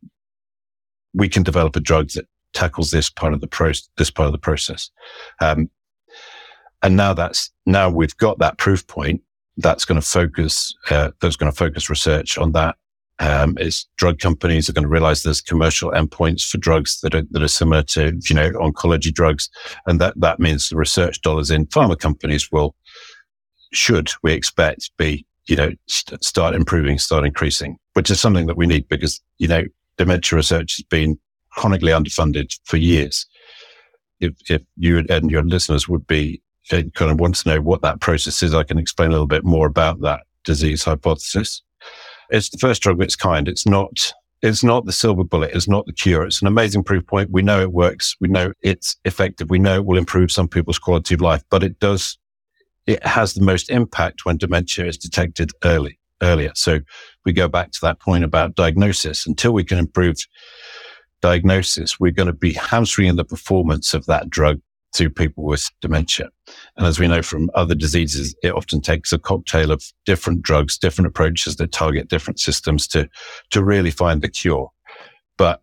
we 1.13 1.27
can 1.27 1.43
develop 1.43 1.75
a 1.75 1.79
drug 1.79 2.11
that 2.11 2.27
tackles 2.53 2.91
this 2.91 3.09
part 3.09 3.33
of 3.33 3.41
the 3.41 3.47
process, 3.47 3.89
this 3.97 4.11
part 4.11 4.27
of 4.27 4.31
the 4.31 4.37
process. 4.37 4.91
Um, 5.41 5.69
and 6.83 6.95
now 6.95 7.13
that's, 7.13 7.51
now 7.65 7.89
we've 7.89 8.15
got 8.17 8.37
that 8.39 8.59
proof 8.59 8.85
point 8.85 9.21
that's 9.57 9.85
going 9.85 9.99
to 9.99 10.07
focus, 10.07 10.73
uh, 10.91 11.11
that's 11.19 11.35
going 11.35 11.51
to 11.51 11.57
focus 11.57 11.89
research 11.89 12.37
on 12.37 12.51
that. 12.53 12.75
Um, 13.17 13.57
is 13.57 13.87
drug 13.95 14.19
companies 14.19 14.67
are 14.69 14.73
going 14.73 14.83
to 14.83 14.89
realize 14.89 15.23
there's 15.23 15.39
commercial 15.39 15.89
endpoints 15.91 16.45
for 16.45 16.57
drugs 16.57 16.99
that 16.99 17.15
are, 17.15 17.23
that 17.31 17.41
are 17.41 17.47
similar 17.47 17.81
to, 17.83 18.19
you 18.29 18.35
know, 18.35 18.51
oncology 18.51 19.11
drugs. 19.11 19.49
And 19.87 20.01
that, 20.01 20.19
that 20.19 20.41
means 20.41 20.67
the 20.67 20.75
research 20.75 21.21
dollars 21.21 21.49
in 21.49 21.65
pharma 21.67 21.97
companies 21.97 22.51
will, 22.51 22.75
should 23.71 24.11
we 24.21 24.33
expect 24.33 24.91
be, 24.97 25.25
you 25.47 25.55
know, 25.55 25.71
st- 25.87 26.23
start 26.23 26.55
improving, 26.55 26.97
start 26.97 27.25
increasing, 27.25 27.77
which 27.93 28.09
is 28.09 28.19
something 28.19 28.47
that 28.47 28.57
we 28.57 28.65
need 28.65 28.87
because, 28.89 29.21
you 29.37 29.47
know, 29.47 29.63
dementia 29.97 30.37
research 30.37 30.77
has 30.77 30.85
been 30.85 31.17
chronically 31.51 31.91
underfunded 31.91 32.57
for 32.65 32.77
years. 32.77 33.25
If, 34.19 34.33
if 34.49 34.61
you 34.77 35.03
and 35.09 35.29
your 35.29 35.43
listeners 35.43 35.87
would 35.87 36.07
be 36.07 36.41
uh, 36.71 36.83
kind 36.95 37.11
of 37.11 37.19
want 37.19 37.35
to 37.35 37.49
know 37.49 37.61
what 37.61 37.81
that 37.81 38.01
process 38.01 38.41
is, 38.41 38.53
I 38.53 38.63
can 38.63 38.77
explain 38.77 39.09
a 39.09 39.11
little 39.11 39.27
bit 39.27 39.43
more 39.43 39.67
about 39.67 40.01
that 40.01 40.21
disease 40.43 40.83
hypothesis. 40.83 41.61
It's 42.29 42.49
the 42.49 42.57
first 42.57 42.81
drug 42.81 42.95
of 42.95 43.01
its 43.01 43.15
kind. 43.15 43.47
It's 43.47 43.67
not, 43.67 44.13
it's 44.41 44.63
not 44.63 44.85
the 44.85 44.91
silver 44.91 45.23
bullet. 45.23 45.51
It's 45.53 45.67
not 45.67 45.85
the 45.85 45.93
cure. 45.93 46.25
It's 46.25 46.41
an 46.41 46.47
amazing 46.47 46.83
proof 46.83 47.05
point. 47.05 47.29
We 47.29 47.43
know 47.43 47.61
it 47.61 47.71
works. 47.71 48.15
We 48.19 48.29
know 48.29 48.51
it's 48.61 48.95
effective. 49.05 49.49
We 49.49 49.59
know 49.59 49.75
it 49.75 49.85
will 49.85 49.97
improve 49.97 50.31
some 50.31 50.47
people's 50.47 50.79
quality 50.79 51.13
of 51.13 51.21
life, 51.21 51.43
but 51.49 51.63
it 51.63 51.79
does, 51.79 52.17
it 52.87 53.05
has 53.05 53.33
the 53.33 53.43
most 53.43 53.69
impact 53.69 54.25
when 54.25 54.37
dementia 54.37 54.85
is 54.85 54.97
detected 54.97 55.51
early, 55.63 55.99
earlier. 56.21 56.51
So 56.55 56.79
we 57.25 57.33
go 57.33 57.47
back 57.47 57.71
to 57.71 57.79
that 57.81 57.99
point 57.99 58.23
about 58.23 58.55
diagnosis. 58.55 59.25
Until 59.25 59.53
we 59.53 59.63
can 59.63 59.77
improve 59.77 60.17
diagnosis, 61.21 61.99
we're 61.99 62.11
going 62.11 62.27
to 62.27 62.33
be 62.33 62.53
hamstringing 62.53 63.15
the 63.15 63.25
performance 63.25 63.93
of 63.93 64.05
that 64.05 64.29
drug 64.29 64.59
to 64.93 65.09
people 65.09 65.43
with 65.43 65.69
dementia. 65.81 66.29
And 66.77 66.85
as 66.85 66.99
we 66.99 67.07
know 67.07 67.21
from 67.21 67.49
other 67.53 67.75
diseases, 67.75 68.33
it 68.43 68.53
often 68.53 68.79
takes 68.79 69.11
a 69.11 69.19
cocktail 69.19 69.71
of 69.71 69.83
different 70.05 70.41
drugs, 70.41 70.77
different 70.77 71.07
approaches 71.07 71.57
that 71.57 71.73
target 71.73 72.07
different 72.07 72.39
systems 72.39 72.87
to, 72.89 73.09
to 73.49 73.63
really 73.63 73.91
find 73.91 74.21
the 74.21 74.29
cure. 74.29 74.71
But 75.37 75.61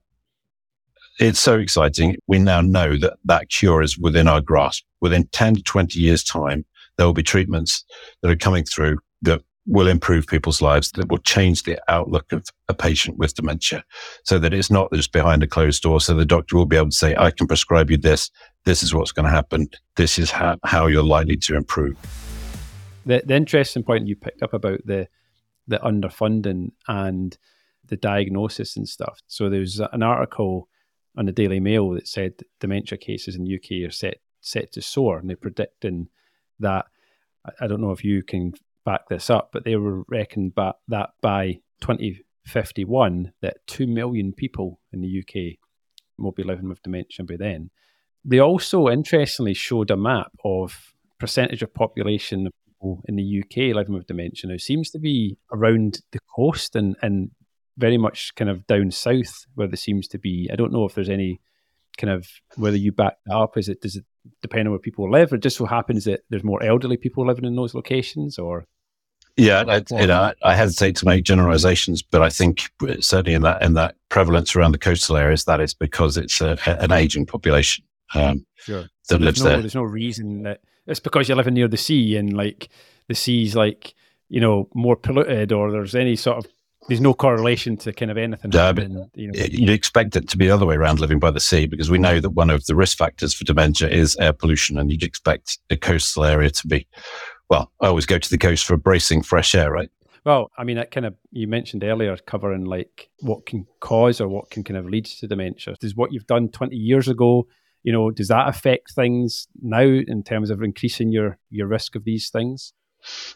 it's 1.18 1.40
so 1.40 1.58
exciting. 1.58 2.16
We 2.26 2.40
now 2.40 2.60
know 2.60 2.98
that 2.98 3.14
that 3.24 3.48
cure 3.48 3.80
is 3.80 3.96
within 3.96 4.28
our 4.28 4.40
grasp. 4.40 4.84
Within 5.00 5.26
10 5.32 5.56
to 5.56 5.62
20 5.62 5.98
years 5.98 6.22
time, 6.22 6.64
there 6.96 7.06
will 7.06 7.12
be 7.12 7.22
treatments 7.22 7.84
that 8.20 8.30
are 8.30 8.36
coming 8.36 8.64
through 8.64 8.98
that 9.22 9.42
will 9.66 9.86
improve 9.86 10.26
people's 10.26 10.60
lives, 10.60 10.90
that 10.92 11.08
will 11.08 11.18
change 11.18 11.62
the 11.62 11.80
outlook 11.88 12.32
of 12.32 12.44
a 12.68 12.74
patient 12.74 13.16
with 13.18 13.34
dementia 13.34 13.84
so 14.24 14.38
that 14.38 14.52
it's 14.52 14.70
not 14.70 14.92
just 14.92 15.12
behind 15.12 15.42
a 15.42 15.46
closed 15.46 15.82
door. 15.82 16.00
So 16.00 16.14
the 16.14 16.26
doctor 16.26 16.56
will 16.56 16.66
be 16.66 16.76
able 16.76 16.90
to 16.90 16.96
say, 16.96 17.14
I 17.16 17.30
can 17.30 17.46
prescribe 17.46 17.90
you 17.90 17.96
this. 17.96 18.30
This 18.64 18.82
is 18.82 18.94
what's 18.94 19.12
going 19.12 19.26
to 19.26 19.30
happen. 19.30 19.68
This 19.96 20.18
is 20.18 20.30
how, 20.30 20.58
how 20.64 20.86
you're 20.86 21.02
likely 21.04 21.36
to 21.36 21.56
improve. 21.56 21.96
The, 23.06 23.22
the 23.24 23.34
interesting 23.34 23.82
point 23.82 24.08
you 24.08 24.16
picked 24.16 24.42
up 24.42 24.52
about 24.52 24.80
the, 24.84 25.08
the 25.68 25.78
underfunding 25.78 26.72
and 26.88 27.36
the 27.86 27.96
diagnosis 27.96 28.76
and 28.76 28.88
stuff. 28.88 29.20
So 29.28 29.48
there's 29.48 29.80
an 29.80 30.02
article 30.02 30.68
on 31.16 31.26
the 31.26 31.32
Daily 31.32 31.60
Mail 31.60 31.90
that 31.90 32.08
said 32.08 32.34
dementia 32.58 32.98
cases 32.98 33.36
in 33.36 33.44
the 33.44 33.56
UK 33.56 33.88
are 33.88 33.92
set 33.92 34.18
set 34.40 34.72
to 34.72 34.82
soar, 34.82 35.18
and 35.18 35.28
they're 35.28 35.36
predicting 35.36 36.08
that. 36.60 36.86
I 37.60 37.66
don't 37.66 37.80
know 37.80 37.90
if 37.90 38.04
you 38.04 38.22
can 38.22 38.52
back 38.84 39.08
this 39.08 39.30
up, 39.30 39.50
but 39.52 39.64
they 39.64 39.76
were 39.76 40.02
reckoned 40.08 40.54
by, 40.54 40.72
that 40.88 41.10
by 41.20 41.60
2051 41.80 43.32
that 43.42 43.56
2 43.66 43.86
million 43.86 44.32
people 44.32 44.80
in 44.92 45.00
the 45.00 45.20
UK 45.20 45.58
will 46.18 46.32
be 46.32 46.42
living 46.42 46.68
with 46.68 46.82
dementia 46.82 47.24
by 47.24 47.36
then. 47.36 47.70
They 48.24 48.38
also 48.38 48.88
interestingly 48.88 49.54
showed 49.54 49.90
a 49.90 49.96
map 49.96 50.32
of 50.44 50.94
percentage 51.18 51.62
of 51.62 51.74
population 51.74 52.46
of 52.46 52.52
people 52.66 53.02
in 53.06 53.16
the 53.16 53.42
UK 53.42 53.74
living 53.74 53.94
with 53.94 54.06
dementia. 54.06 54.50
Now, 54.50 54.56
seems 54.58 54.90
to 54.90 54.98
be 54.98 55.38
around 55.52 56.00
the 56.12 56.20
coast 56.36 56.76
and, 56.76 56.96
and 57.02 57.30
very 57.76 57.98
much 57.98 58.34
kind 58.36 58.50
of 58.50 58.66
down 58.66 58.90
south 58.90 59.46
where 59.54 59.66
there 59.66 59.76
seems 59.76 60.06
to 60.08 60.18
be. 60.18 60.48
I 60.52 60.56
don't 60.56 60.72
know 60.72 60.84
if 60.84 60.94
there's 60.94 61.08
any 61.08 61.40
kind 61.96 62.12
of 62.12 62.26
whether 62.56 62.76
you 62.76 62.92
back 62.92 63.14
that 63.26 63.36
up. 63.36 63.56
Is 63.56 63.68
it 63.68 63.80
does 63.80 63.96
it 63.96 64.04
depend 64.40 64.68
on 64.68 64.72
where 64.72 64.78
people 64.78 65.10
live, 65.10 65.32
or 65.32 65.38
just 65.38 65.56
so 65.56 65.66
happens 65.66 66.04
that 66.04 66.24
there's 66.30 66.44
more 66.44 66.62
elderly 66.62 66.96
people 66.96 67.26
living 67.26 67.44
in 67.44 67.56
those 67.56 67.74
locations, 67.74 68.38
or 68.38 68.66
yeah, 69.36 69.64
I, 69.66 69.82
you 69.98 70.06
know, 70.06 70.32
I 70.42 70.54
hesitate 70.54 70.96
to 70.96 71.06
make 71.06 71.24
generalizations, 71.24 72.02
but 72.02 72.20
I 72.22 72.28
think 72.28 72.70
certainly 73.00 73.34
in 73.34 73.42
that 73.42 73.62
in 73.62 73.74
that 73.74 73.96
prevalence 74.10 74.54
around 74.54 74.72
the 74.72 74.78
coastal 74.78 75.16
areas, 75.16 75.44
that 75.44 75.60
is 75.60 75.72
because 75.72 76.16
it's 76.16 76.40
a, 76.40 76.58
an 76.66 76.92
aging 76.92 77.26
population 77.26 77.84
um, 78.14 78.44
sure. 78.56 78.84
that 79.08 79.20
lives 79.20 79.42
no, 79.42 79.48
there. 79.48 79.60
There's 79.60 79.74
no 79.74 79.82
reason 79.82 80.42
that 80.42 80.60
it's 80.86 81.00
because 81.00 81.28
you're 81.28 81.36
living 81.36 81.54
near 81.54 81.68
the 81.68 81.76
sea 81.76 82.16
and 82.16 82.36
like 82.36 82.68
the 83.08 83.14
sea's 83.14 83.56
like 83.56 83.94
you 84.28 84.40
know 84.40 84.68
more 84.74 84.96
polluted, 84.96 85.50
or 85.50 85.70
there's 85.70 85.94
any 85.94 86.16
sort 86.16 86.44
of 86.44 86.52
there's 86.92 87.00
no 87.00 87.14
correlation 87.14 87.78
to 87.78 87.92
kind 87.92 88.10
of 88.10 88.18
anything. 88.18 88.50
But 88.50 88.78
you 88.78 88.88
know. 88.88 89.34
You'd 89.34 89.70
expect 89.70 90.14
it 90.14 90.28
to 90.28 90.36
be 90.36 90.46
the 90.46 90.54
other 90.54 90.66
way 90.66 90.74
around 90.74 91.00
living 91.00 91.18
by 91.18 91.30
the 91.30 91.40
sea 91.40 91.66
because 91.66 91.90
we 91.90 91.96
know 91.96 92.20
that 92.20 92.30
one 92.30 92.50
of 92.50 92.66
the 92.66 92.74
risk 92.74 92.98
factors 92.98 93.32
for 93.32 93.44
dementia 93.44 93.88
is 93.88 94.14
air 94.16 94.34
pollution, 94.34 94.76
and 94.76 94.90
you'd 94.92 95.02
expect 95.02 95.58
a 95.70 95.76
coastal 95.76 96.24
area 96.24 96.50
to 96.50 96.66
be 96.66 96.86
well, 97.48 97.72
I 97.80 97.86
always 97.86 98.06
go 98.06 98.18
to 98.18 98.30
the 98.30 98.38
coast 98.38 98.64
for 98.64 98.76
bracing 98.76 99.22
fresh 99.22 99.54
air, 99.54 99.70
right? 99.70 99.90
Well, 100.24 100.50
I 100.56 100.64
mean, 100.64 100.76
that 100.76 100.90
kind 100.90 101.06
of 101.06 101.14
you 101.30 101.46
mentioned 101.46 101.82
earlier, 101.82 102.16
covering 102.16 102.64
like 102.64 103.08
what 103.20 103.46
can 103.46 103.66
cause 103.80 104.20
or 104.20 104.28
what 104.28 104.50
can 104.50 104.64
kind 104.64 104.76
of 104.76 104.86
lead 104.86 105.06
to 105.06 105.26
dementia. 105.26 105.76
Does 105.80 105.96
what 105.96 106.12
you've 106.12 106.26
done 106.26 106.50
twenty 106.50 106.76
years 106.76 107.08
ago, 107.08 107.46
you 107.82 107.92
know, 107.92 108.10
does 108.10 108.28
that 108.28 108.48
affect 108.48 108.92
things 108.92 109.48
now 109.62 109.82
in 109.82 110.22
terms 110.22 110.50
of 110.50 110.62
increasing 110.62 111.10
your 111.10 111.38
your 111.50 111.66
risk 111.66 111.96
of 111.96 112.04
these 112.04 112.28
things? 112.28 112.74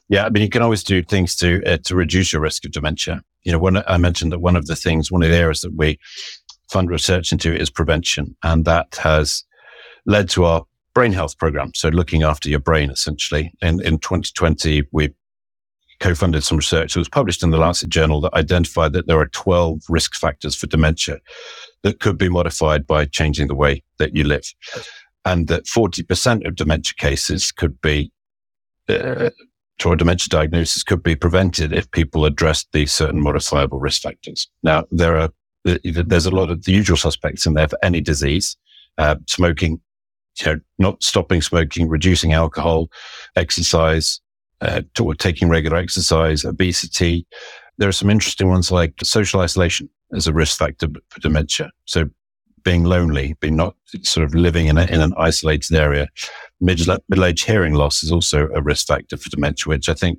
Yeah, 0.08 0.26
I 0.26 0.30
mean, 0.30 0.42
you 0.42 0.48
can 0.48 0.62
always 0.62 0.84
do 0.84 1.02
things 1.02 1.36
to 1.36 1.62
uh, 1.64 1.78
to 1.84 1.96
reduce 1.96 2.32
your 2.32 2.42
risk 2.42 2.64
of 2.64 2.72
dementia. 2.72 3.22
You 3.46 3.52
know, 3.52 3.58
when 3.58 3.76
I 3.86 3.96
mentioned 3.96 4.32
that 4.32 4.40
one 4.40 4.56
of 4.56 4.66
the 4.66 4.74
things, 4.74 5.10
one 5.10 5.22
of 5.22 5.30
the 5.30 5.36
areas 5.36 5.60
that 5.60 5.72
we 5.74 5.98
fund 6.68 6.90
research 6.90 7.30
into 7.30 7.54
is 7.54 7.70
prevention, 7.70 8.36
and 8.42 8.64
that 8.64 8.96
has 8.96 9.44
led 10.04 10.28
to 10.30 10.44
our 10.44 10.64
brain 10.94 11.12
health 11.12 11.38
program. 11.38 11.70
So 11.74 11.88
looking 11.88 12.24
after 12.24 12.48
your 12.48 12.58
brain, 12.58 12.90
essentially. 12.90 13.52
In, 13.62 13.80
in 13.82 13.98
2020, 13.98 14.82
we 14.92 15.14
co-funded 16.00 16.42
some 16.42 16.58
research 16.58 16.94
that 16.94 17.00
was 17.00 17.08
published 17.08 17.44
in 17.44 17.50
the 17.50 17.58
Lancet 17.58 17.88
Journal 17.88 18.20
that 18.22 18.34
identified 18.34 18.92
that 18.94 19.06
there 19.06 19.20
are 19.20 19.28
12 19.28 19.82
risk 19.88 20.16
factors 20.16 20.56
for 20.56 20.66
dementia 20.66 21.18
that 21.82 22.00
could 22.00 22.18
be 22.18 22.28
modified 22.28 22.84
by 22.84 23.04
changing 23.04 23.46
the 23.46 23.54
way 23.54 23.82
that 23.98 24.16
you 24.16 24.24
live. 24.24 24.44
And 25.24 25.46
that 25.46 25.66
40% 25.66 26.46
of 26.46 26.56
dementia 26.56 26.94
cases 26.98 27.52
could 27.52 27.80
be, 27.80 28.10
uh, 28.88 29.30
or 29.84 29.96
dementia 29.96 30.28
diagnosis 30.28 30.82
could 30.82 31.02
be 31.02 31.14
prevented 31.14 31.72
if 31.72 31.90
people 31.90 32.24
addressed 32.24 32.68
these 32.72 32.92
certain 32.92 33.20
modifiable 33.20 33.78
risk 33.78 34.02
factors. 34.02 34.48
Now, 34.62 34.84
there 34.90 35.16
are, 35.16 35.30
there's 35.64 36.26
a 36.26 36.30
lot 36.30 36.50
of 36.50 36.64
the 36.64 36.72
usual 36.72 36.96
suspects 36.96 37.46
in 37.46 37.54
there 37.54 37.68
for 37.68 37.78
any 37.82 38.00
disease. 38.00 38.56
Uh, 38.98 39.16
smoking, 39.26 39.80
you 40.40 40.46
know, 40.46 40.60
not 40.78 41.02
stopping 41.02 41.42
smoking, 41.42 41.88
reducing 41.88 42.32
alcohol, 42.32 42.88
exercise, 43.36 44.20
uh, 44.62 44.80
to, 44.94 45.12
taking 45.14 45.48
regular 45.48 45.76
exercise, 45.76 46.44
obesity. 46.44 47.26
There 47.78 47.88
are 47.88 47.92
some 47.92 48.08
interesting 48.08 48.48
ones 48.48 48.72
like 48.72 48.94
social 49.02 49.40
isolation 49.40 49.90
as 50.14 50.26
a 50.26 50.32
risk 50.32 50.58
factor 50.58 50.88
for 51.10 51.20
dementia. 51.20 51.70
So 51.84 52.08
being 52.66 52.82
lonely, 52.82 53.36
being 53.38 53.54
not 53.54 53.76
sort 54.02 54.24
of 54.24 54.34
living 54.34 54.66
in, 54.66 54.76
a, 54.76 54.86
in 54.86 55.00
an 55.00 55.12
isolated 55.16 55.76
area. 55.76 56.08
Middle, 56.60 56.98
middle-age 57.08 57.44
hearing 57.44 57.74
loss 57.74 58.02
is 58.02 58.10
also 58.10 58.48
a 58.52 58.60
risk 58.60 58.88
factor 58.88 59.16
for 59.16 59.30
dementia, 59.30 59.68
which 59.68 59.88
I 59.88 59.94
think 59.94 60.18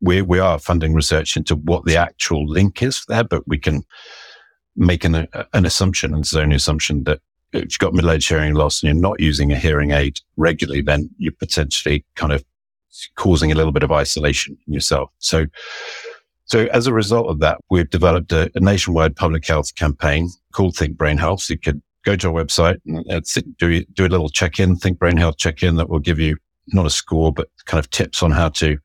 we, 0.00 0.22
we 0.22 0.38
are 0.38 0.58
funding 0.58 0.94
research 0.94 1.36
into 1.36 1.54
what 1.54 1.84
the 1.84 1.98
actual 1.98 2.48
link 2.48 2.82
is 2.82 3.04
there, 3.08 3.24
but 3.24 3.46
we 3.46 3.58
can 3.58 3.82
make 4.74 5.04
an, 5.04 5.28
an 5.52 5.66
assumption, 5.66 6.14
and 6.14 6.22
it's 6.22 6.34
only 6.34 6.56
assumption 6.56 7.04
that 7.04 7.20
if 7.52 7.64
you've 7.64 7.78
got 7.78 7.92
middle-aged 7.92 8.26
hearing 8.26 8.54
loss 8.54 8.82
and 8.82 8.88
you're 8.88 9.02
not 9.02 9.20
using 9.20 9.52
a 9.52 9.58
hearing 9.58 9.90
aid 9.90 10.18
regularly, 10.38 10.80
then 10.80 11.10
you're 11.18 11.30
potentially 11.32 12.06
kind 12.14 12.32
of 12.32 12.42
causing 13.16 13.52
a 13.52 13.54
little 13.54 13.72
bit 13.72 13.82
of 13.82 13.92
isolation 13.92 14.56
in 14.66 14.72
yourself. 14.72 15.10
So, 15.18 15.44
so 16.46 16.66
as 16.72 16.86
a 16.86 16.92
result 16.92 17.28
of 17.28 17.40
that, 17.40 17.58
we've 17.70 17.90
developed 17.90 18.32
a, 18.32 18.50
a 18.54 18.60
nationwide 18.60 19.16
public 19.16 19.46
health 19.46 19.74
campaign 19.74 20.30
called 20.52 20.76
Think 20.76 20.96
Brain 20.96 21.18
Health. 21.18 21.42
So 21.42 21.54
you 21.54 21.60
could 21.60 21.82
go 22.04 22.16
to 22.16 22.28
our 22.28 22.44
website 22.44 22.78
and 22.86 23.56
do, 23.58 23.84
do 23.84 24.06
a 24.06 24.08
little 24.08 24.28
check-in, 24.28 24.76
Think 24.76 24.98
Brain 24.98 25.16
Health 25.16 25.36
check-in 25.38 25.76
that 25.76 25.88
will 25.88 25.98
give 25.98 26.18
you 26.18 26.36
not 26.72 26.86
a 26.86 26.90
score, 26.90 27.32
but 27.32 27.48
kind 27.64 27.78
of 27.78 27.90
tips 27.90 28.22
on 28.22 28.30
how 28.30 28.48
to 28.48 28.76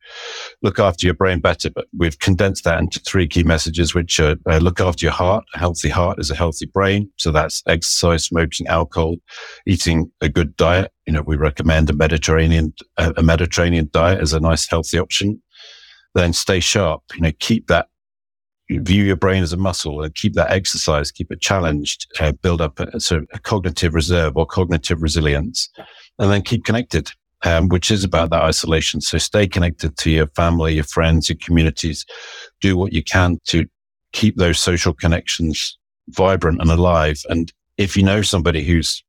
look 0.62 0.80
after 0.80 1.06
your 1.06 1.14
brain 1.14 1.40
better. 1.40 1.70
But 1.70 1.88
we've 1.98 2.18
condensed 2.20 2.64
that 2.64 2.80
into 2.80 3.00
three 3.00 3.28
key 3.28 3.44
messages, 3.44 3.94
which 3.94 4.20
are 4.20 4.36
uh, 4.50 4.58
look 4.58 4.80
after 4.80 5.06
your 5.06 5.14
heart. 5.14 5.46
A 5.56 5.60
healthy 5.60 5.90
heart 5.90 6.20
is 6.20 6.30
a 6.30 6.36
healthy 6.36 6.68
brain. 6.68 7.10
So 7.18 7.32
that's 7.32 7.64
exercise, 7.68 8.26
smoking, 8.26 8.68
alcohol, 8.68 9.16
eating 9.66 10.12
a 10.22 10.30
good 10.30 10.56
diet. 10.58 10.92
You 11.08 11.14
know, 11.14 11.24
we 11.24 11.38
recommend 11.38 11.90
a 11.90 11.94
Mediterranean, 11.94 12.74
a 12.98 13.24
Mediterranean 13.24 13.90
diet 13.92 14.20
as 14.20 14.34
a 14.34 14.40
nice 14.40 14.68
healthy 14.68 15.00
option. 15.00 15.42
Then 16.14 16.34
stay 16.34 16.60
sharp. 16.60 17.04
You 17.16 17.22
know, 17.22 17.32
keep 17.40 17.68
that 17.68 17.88
view 18.70 19.04
your 19.04 19.16
brain 19.16 19.44
as 19.44 19.54
a 19.54 19.58
muscle 19.58 20.02
and 20.02 20.16
keep 20.16 20.34
that 20.34 20.52
exercise, 20.52 21.12
keep 21.12 21.32
it 21.32 21.42
challenged, 21.42 22.08
uh, 22.20 22.32
build 22.32 22.62
up 22.62 22.80
a, 22.80 22.88
a, 22.94 23.22
a, 23.34 23.40
cognitive 23.40 23.94
reserve 23.94 24.38
or 24.38 24.46
cognitive 24.46 25.02
resilience, 25.02 25.70
and 26.20 26.32
then 26.32 26.42
keep 26.42 26.64
connected, 26.64 27.12
um, 27.44 27.68
which 27.68 27.92
is 27.92 28.04
about 28.04 28.30
that 28.30 28.44
isolation. 28.44 29.02
So 29.02 29.18
stay 29.18 29.48
connected 29.48 29.98
to 29.98 30.10
your 30.10 30.28
family, 30.28 30.76
your 30.76 30.86
friends, 30.86 31.30
your 31.30 31.38
communities. 31.44 32.06
Do 32.62 32.78
what 32.78 32.94
you 32.94 33.04
can 33.04 33.40
to 33.48 33.66
keep 34.14 34.38
those 34.38 34.60
social 34.60 34.94
connections 34.94 35.78
vibrant 36.10 36.62
and 36.62 36.72
alive. 36.72 37.22
And 37.30 37.52
if 37.78 37.98
you 37.98 38.04
know 38.04 38.22
somebody 38.22 38.64
who's 38.64 39.04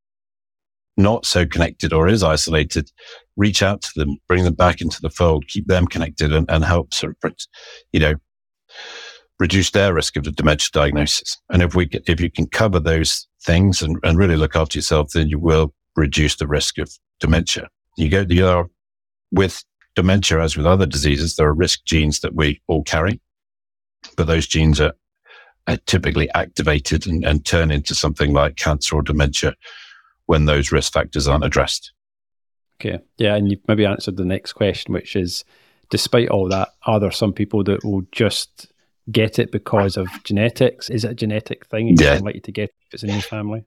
not 0.97 1.25
so 1.25 1.45
connected 1.45 1.93
or 1.93 2.07
is 2.07 2.23
isolated, 2.23 2.91
reach 3.35 3.63
out 3.63 3.81
to 3.81 3.91
them, 3.95 4.17
bring 4.27 4.43
them 4.43 4.53
back 4.53 4.81
into 4.81 5.01
the 5.01 5.09
fold, 5.09 5.47
keep 5.47 5.67
them 5.67 5.87
connected 5.87 6.31
and, 6.31 6.49
and 6.49 6.63
help 6.63 6.93
sort 6.93 7.15
of, 7.23 7.33
you 7.91 7.99
know, 7.99 8.13
reduce 9.39 9.71
their 9.71 9.93
risk 9.93 10.15
of 10.15 10.23
the 10.23 10.31
dementia 10.31 10.69
diagnosis. 10.71 11.37
And 11.49 11.61
if 11.61 11.75
we, 11.75 11.89
if 11.91 12.21
you 12.21 12.29
can 12.29 12.47
cover 12.47 12.79
those 12.79 13.27
things 13.43 13.81
and, 13.81 13.97
and 14.03 14.17
really 14.17 14.35
look 14.35 14.55
after 14.55 14.77
yourself, 14.77 15.11
then 15.13 15.27
you 15.27 15.39
will 15.39 15.73
reduce 15.95 16.35
the 16.35 16.47
risk 16.47 16.77
of 16.77 16.91
dementia. 17.19 17.69
You 17.97 18.09
go, 18.09 18.25
you 18.29 18.47
are 18.47 18.67
with 19.31 19.63
dementia, 19.95 20.41
as 20.41 20.55
with 20.55 20.65
other 20.65 20.85
diseases, 20.85 21.35
there 21.35 21.47
are 21.47 21.53
risk 21.53 21.83
genes 21.85 22.19
that 22.21 22.35
we 22.35 22.61
all 22.67 22.83
carry, 22.83 23.19
but 24.15 24.27
those 24.27 24.47
genes 24.47 24.79
are, 24.79 24.93
are 25.67 25.77
typically 25.85 26.29
activated 26.31 27.07
and, 27.07 27.23
and 27.25 27.45
turn 27.45 27.71
into 27.71 27.95
something 27.95 28.33
like 28.33 28.55
cancer 28.55 28.95
or 28.95 29.01
dementia 29.01 29.55
when 30.25 30.45
those 30.45 30.71
risk 30.71 30.93
factors 30.93 31.27
aren't 31.27 31.43
addressed. 31.43 31.91
Okay. 32.79 32.99
Yeah. 33.17 33.35
And 33.35 33.49
you've 33.49 33.67
maybe 33.67 33.85
answered 33.85 34.17
the 34.17 34.25
next 34.25 34.53
question, 34.53 34.93
which 34.93 35.15
is 35.15 35.43
despite 35.89 36.29
all 36.29 36.49
that, 36.49 36.69
are 36.85 36.99
there 36.99 37.11
some 37.11 37.33
people 37.33 37.63
that 37.65 37.83
will 37.83 38.03
just 38.11 38.67
get 39.11 39.39
it 39.39 39.51
because 39.51 39.97
of 39.97 40.07
genetics? 40.23 40.89
Is 40.89 41.03
it 41.03 41.11
a 41.11 41.15
genetic 41.15 41.65
thing? 41.67 41.87
You 41.87 41.95
yeah. 41.99 42.19
likely 42.21 42.41
to 42.41 42.51
get 42.51 42.69
it 42.69 42.75
if 42.87 42.93
it's 42.95 43.03
in 43.03 43.09
your 43.09 43.21
family? 43.21 43.65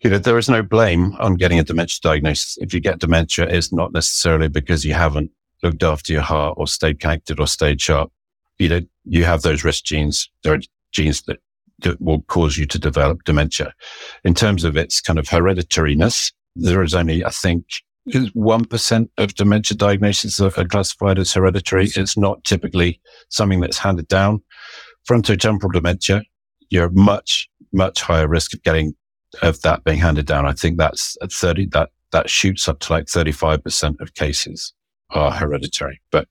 You 0.00 0.10
know, 0.10 0.18
there 0.18 0.38
is 0.38 0.48
no 0.48 0.62
blame 0.62 1.14
on 1.18 1.36
getting 1.36 1.58
a 1.58 1.64
dementia 1.64 1.98
diagnosis. 2.02 2.58
If 2.60 2.74
you 2.74 2.80
get 2.80 2.98
dementia, 2.98 3.48
it's 3.48 3.72
not 3.72 3.92
necessarily 3.92 4.48
because 4.48 4.84
you 4.84 4.94
haven't 4.94 5.30
looked 5.62 5.82
after 5.82 6.12
your 6.12 6.22
heart 6.22 6.54
or 6.58 6.66
stayed 6.66 7.00
connected 7.00 7.40
or 7.40 7.46
stayed 7.46 7.80
sharp. 7.80 8.12
You 8.58 8.68
know, 8.68 8.80
you 9.04 9.24
have 9.24 9.42
those 9.42 9.64
risk 9.64 9.84
genes. 9.84 10.30
There 10.42 10.54
are 10.54 10.60
genes 10.92 11.22
that, 11.22 11.38
that 11.80 12.00
will 12.00 12.22
cause 12.22 12.56
you 12.56 12.66
to 12.66 12.78
develop 12.78 13.24
dementia. 13.24 13.74
In 14.24 14.34
terms 14.34 14.64
of 14.64 14.76
its 14.76 15.00
kind 15.00 15.18
of 15.18 15.26
hereditariness, 15.26 16.32
there 16.54 16.82
is 16.82 16.94
only, 16.94 17.24
I 17.24 17.30
think, 17.30 17.66
1% 18.08 19.08
of 19.18 19.34
dementia 19.34 19.76
diagnoses 19.76 20.40
are 20.40 20.50
classified 20.50 21.18
as 21.18 21.32
hereditary. 21.32 21.88
It's 21.96 22.16
not 22.16 22.44
typically 22.44 23.00
something 23.28 23.60
that's 23.60 23.78
handed 23.78 24.08
down. 24.08 24.42
Frontotemporal 25.08 25.72
dementia, 25.72 26.22
you're 26.70 26.90
much, 26.90 27.48
much 27.72 28.00
higher 28.00 28.28
risk 28.28 28.54
of 28.54 28.62
getting, 28.62 28.94
of 29.42 29.60
that 29.62 29.84
being 29.84 29.98
handed 29.98 30.26
down. 30.26 30.46
I 30.46 30.52
think 30.52 30.78
that's 30.78 31.16
at 31.20 31.32
30, 31.32 31.66
that, 31.72 31.90
that 32.12 32.30
shoots 32.30 32.68
up 32.68 32.78
to 32.80 32.92
like 32.92 33.06
35% 33.06 34.00
of 34.00 34.14
cases 34.14 34.72
are 35.10 35.32
hereditary. 35.32 36.00
But 36.10 36.28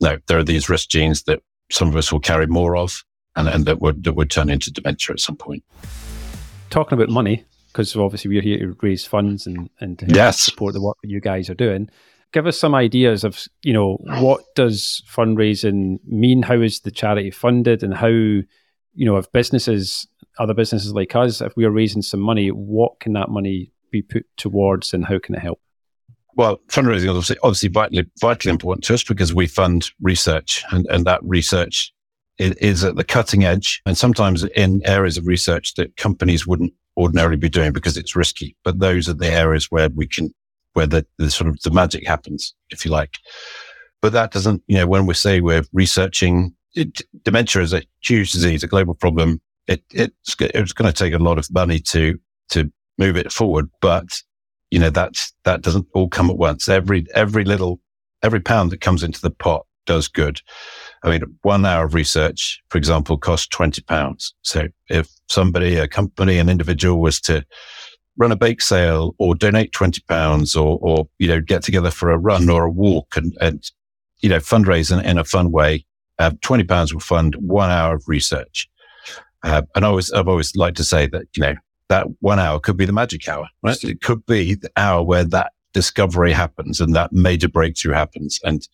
no, 0.00 0.18
there 0.26 0.38
are 0.38 0.44
these 0.44 0.68
risk 0.68 0.88
genes 0.88 1.22
that 1.24 1.40
some 1.70 1.88
of 1.88 1.96
us 1.96 2.12
will 2.12 2.20
carry 2.20 2.46
more 2.46 2.76
of 2.76 3.02
and, 3.36 3.48
and 3.48 3.66
that 3.66 3.80
would, 3.80 4.04
that 4.04 4.12
would 4.12 4.30
turn 4.30 4.50
into 4.50 4.72
dementia 4.72 5.14
at 5.14 5.20
some 5.20 5.36
point. 5.36 5.64
Talking 6.70 6.98
about 6.98 7.10
money, 7.10 7.44
because 7.68 7.94
obviously 7.96 8.28
we're 8.28 8.42
here 8.42 8.58
to 8.58 8.76
raise 8.82 9.06
funds 9.06 9.46
and, 9.46 9.70
and 9.80 9.98
to 9.98 10.06
yes. 10.06 10.40
support 10.40 10.74
the 10.74 10.82
work 10.82 10.96
that 11.02 11.10
you 11.10 11.20
guys 11.20 11.48
are 11.50 11.54
doing. 11.54 11.88
Give 12.32 12.46
us 12.46 12.58
some 12.58 12.74
ideas 12.74 13.24
of, 13.24 13.42
you 13.62 13.74
know, 13.74 13.98
what 14.20 14.42
does 14.54 15.02
fundraising 15.10 15.98
mean? 16.06 16.42
How 16.42 16.60
is 16.60 16.80
the 16.80 16.90
charity 16.90 17.30
funded 17.30 17.82
and 17.82 17.92
how, 17.92 18.08
you 18.08 18.46
know, 18.94 19.16
if 19.18 19.30
businesses, 19.32 20.06
other 20.38 20.54
businesses 20.54 20.94
like 20.94 21.14
us, 21.14 21.42
if 21.42 21.54
we 21.56 21.66
are 21.66 21.70
raising 21.70 22.00
some 22.00 22.20
money, 22.20 22.48
what 22.48 23.00
can 23.00 23.12
that 23.14 23.28
money 23.28 23.70
be 23.90 24.00
put 24.00 24.24
towards 24.38 24.94
and 24.94 25.04
how 25.04 25.18
can 25.18 25.34
it 25.34 25.42
help? 25.42 25.60
Well, 26.34 26.58
fundraising 26.68 26.96
is 26.96 27.08
obviously, 27.08 27.36
obviously 27.42 27.68
vitally, 27.68 28.06
vitally 28.18 28.50
important 28.50 28.84
to 28.84 28.94
us 28.94 29.02
because 29.02 29.34
we 29.34 29.46
fund 29.46 29.90
research 30.00 30.64
and, 30.70 30.86
and 30.88 31.04
that 31.04 31.20
research 31.22 31.92
is 32.42 32.84
at 32.84 32.96
the 32.96 33.04
cutting 33.04 33.44
edge 33.44 33.82
and 33.86 33.96
sometimes 33.96 34.44
in 34.44 34.82
areas 34.84 35.16
of 35.16 35.26
research 35.26 35.74
that 35.74 35.96
companies 35.96 36.46
wouldn't 36.46 36.72
ordinarily 36.96 37.36
be 37.36 37.48
doing 37.48 37.72
because 37.72 37.96
it's 37.96 38.16
risky. 38.16 38.56
But 38.64 38.78
those 38.78 39.08
are 39.08 39.14
the 39.14 39.30
areas 39.30 39.70
where 39.70 39.88
we 39.88 40.06
can, 40.06 40.34
where 40.72 40.86
the, 40.86 41.06
the 41.18 41.30
sort 41.30 41.48
of 41.48 41.60
the 41.62 41.70
magic 41.70 42.06
happens, 42.06 42.54
if 42.70 42.84
you 42.84 42.90
like. 42.90 43.14
But 44.00 44.12
that 44.12 44.32
doesn't, 44.32 44.62
you 44.66 44.76
know, 44.76 44.86
when 44.86 45.06
we 45.06 45.14
say 45.14 45.40
we're 45.40 45.64
researching 45.72 46.54
it, 46.74 47.02
dementia 47.24 47.62
is 47.62 47.72
a 47.72 47.82
huge 48.02 48.32
disease, 48.32 48.62
a 48.62 48.68
global 48.68 48.94
problem. 48.94 49.40
It, 49.68 49.82
it's, 49.92 50.36
it's 50.40 50.72
going 50.72 50.92
to 50.92 50.96
take 50.96 51.14
a 51.14 51.18
lot 51.18 51.38
of 51.38 51.52
money 51.52 51.78
to, 51.80 52.18
to 52.50 52.72
move 52.98 53.16
it 53.16 53.30
forward. 53.30 53.70
But, 53.80 54.20
you 54.70 54.78
know, 54.78 54.90
that's, 54.90 55.32
that 55.44 55.62
doesn't 55.62 55.86
all 55.94 56.08
come 56.08 56.30
at 56.30 56.36
once. 56.36 56.68
Every, 56.68 57.06
every 57.14 57.44
little, 57.44 57.80
every 58.22 58.40
pound 58.40 58.70
that 58.72 58.80
comes 58.80 59.02
into 59.02 59.20
the 59.20 59.30
pot 59.30 59.66
does 59.86 60.08
good. 60.08 60.40
I 61.04 61.10
mean, 61.10 61.22
one 61.42 61.66
hour 61.66 61.84
of 61.84 61.94
research, 61.94 62.62
for 62.68 62.78
example, 62.78 63.18
costs 63.18 63.48
20 63.48 63.82
pounds. 63.82 64.34
So 64.42 64.68
if 64.88 65.08
somebody, 65.28 65.76
a 65.76 65.88
company, 65.88 66.38
an 66.38 66.48
individual 66.48 67.00
was 67.00 67.20
to 67.22 67.44
run 68.16 68.30
a 68.30 68.36
bake 68.36 68.60
sale 68.60 69.14
or 69.18 69.34
donate 69.34 69.72
20 69.72 70.00
pounds 70.08 70.54
or, 70.54 70.78
or, 70.80 71.08
you 71.18 71.26
know, 71.26 71.40
get 71.40 71.62
together 71.62 71.90
for 71.90 72.10
a 72.10 72.18
run 72.18 72.48
or 72.48 72.64
a 72.64 72.70
walk 72.70 73.16
and, 73.16 73.36
and 73.40 73.70
you 74.20 74.28
know, 74.28 74.38
fundraise 74.38 74.96
in, 74.96 75.04
in 75.04 75.18
a 75.18 75.24
fun 75.24 75.50
way, 75.50 75.84
uh, 76.18 76.30
20 76.42 76.64
pounds 76.64 76.92
will 76.92 77.00
fund 77.00 77.34
one 77.36 77.70
hour 77.70 77.96
of 77.96 78.04
research. 78.06 78.68
Uh, 79.42 79.62
and 79.74 79.84
I 79.84 79.88
always, 79.88 80.12
I've 80.12 80.28
always 80.28 80.54
liked 80.54 80.76
to 80.76 80.84
say 80.84 81.08
that, 81.08 81.26
you 81.34 81.42
know, 81.42 81.54
that 81.88 82.06
one 82.20 82.38
hour 82.38 82.60
could 82.60 82.76
be 82.76 82.84
the 82.84 82.92
magic 82.92 83.28
hour, 83.28 83.48
right? 83.62 83.82
It 83.82 84.00
could 84.02 84.24
be 84.24 84.54
the 84.54 84.70
hour 84.76 85.02
where 85.02 85.24
that 85.24 85.52
discovery 85.72 86.32
happens 86.32 86.80
and 86.80 86.94
that 86.94 87.12
major 87.12 87.48
breakthrough 87.48 87.94
happens. 87.94 88.38
And 88.44 88.66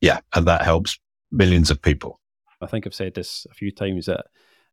yeah, 0.00 0.20
and 0.34 0.46
that 0.46 0.62
helps 0.62 0.98
millions 1.32 1.70
of 1.70 1.82
people. 1.82 2.20
I 2.60 2.66
think 2.66 2.86
I've 2.86 2.94
said 2.94 3.14
this 3.14 3.46
a 3.50 3.54
few 3.54 3.72
times 3.72 4.06
that 4.06 4.26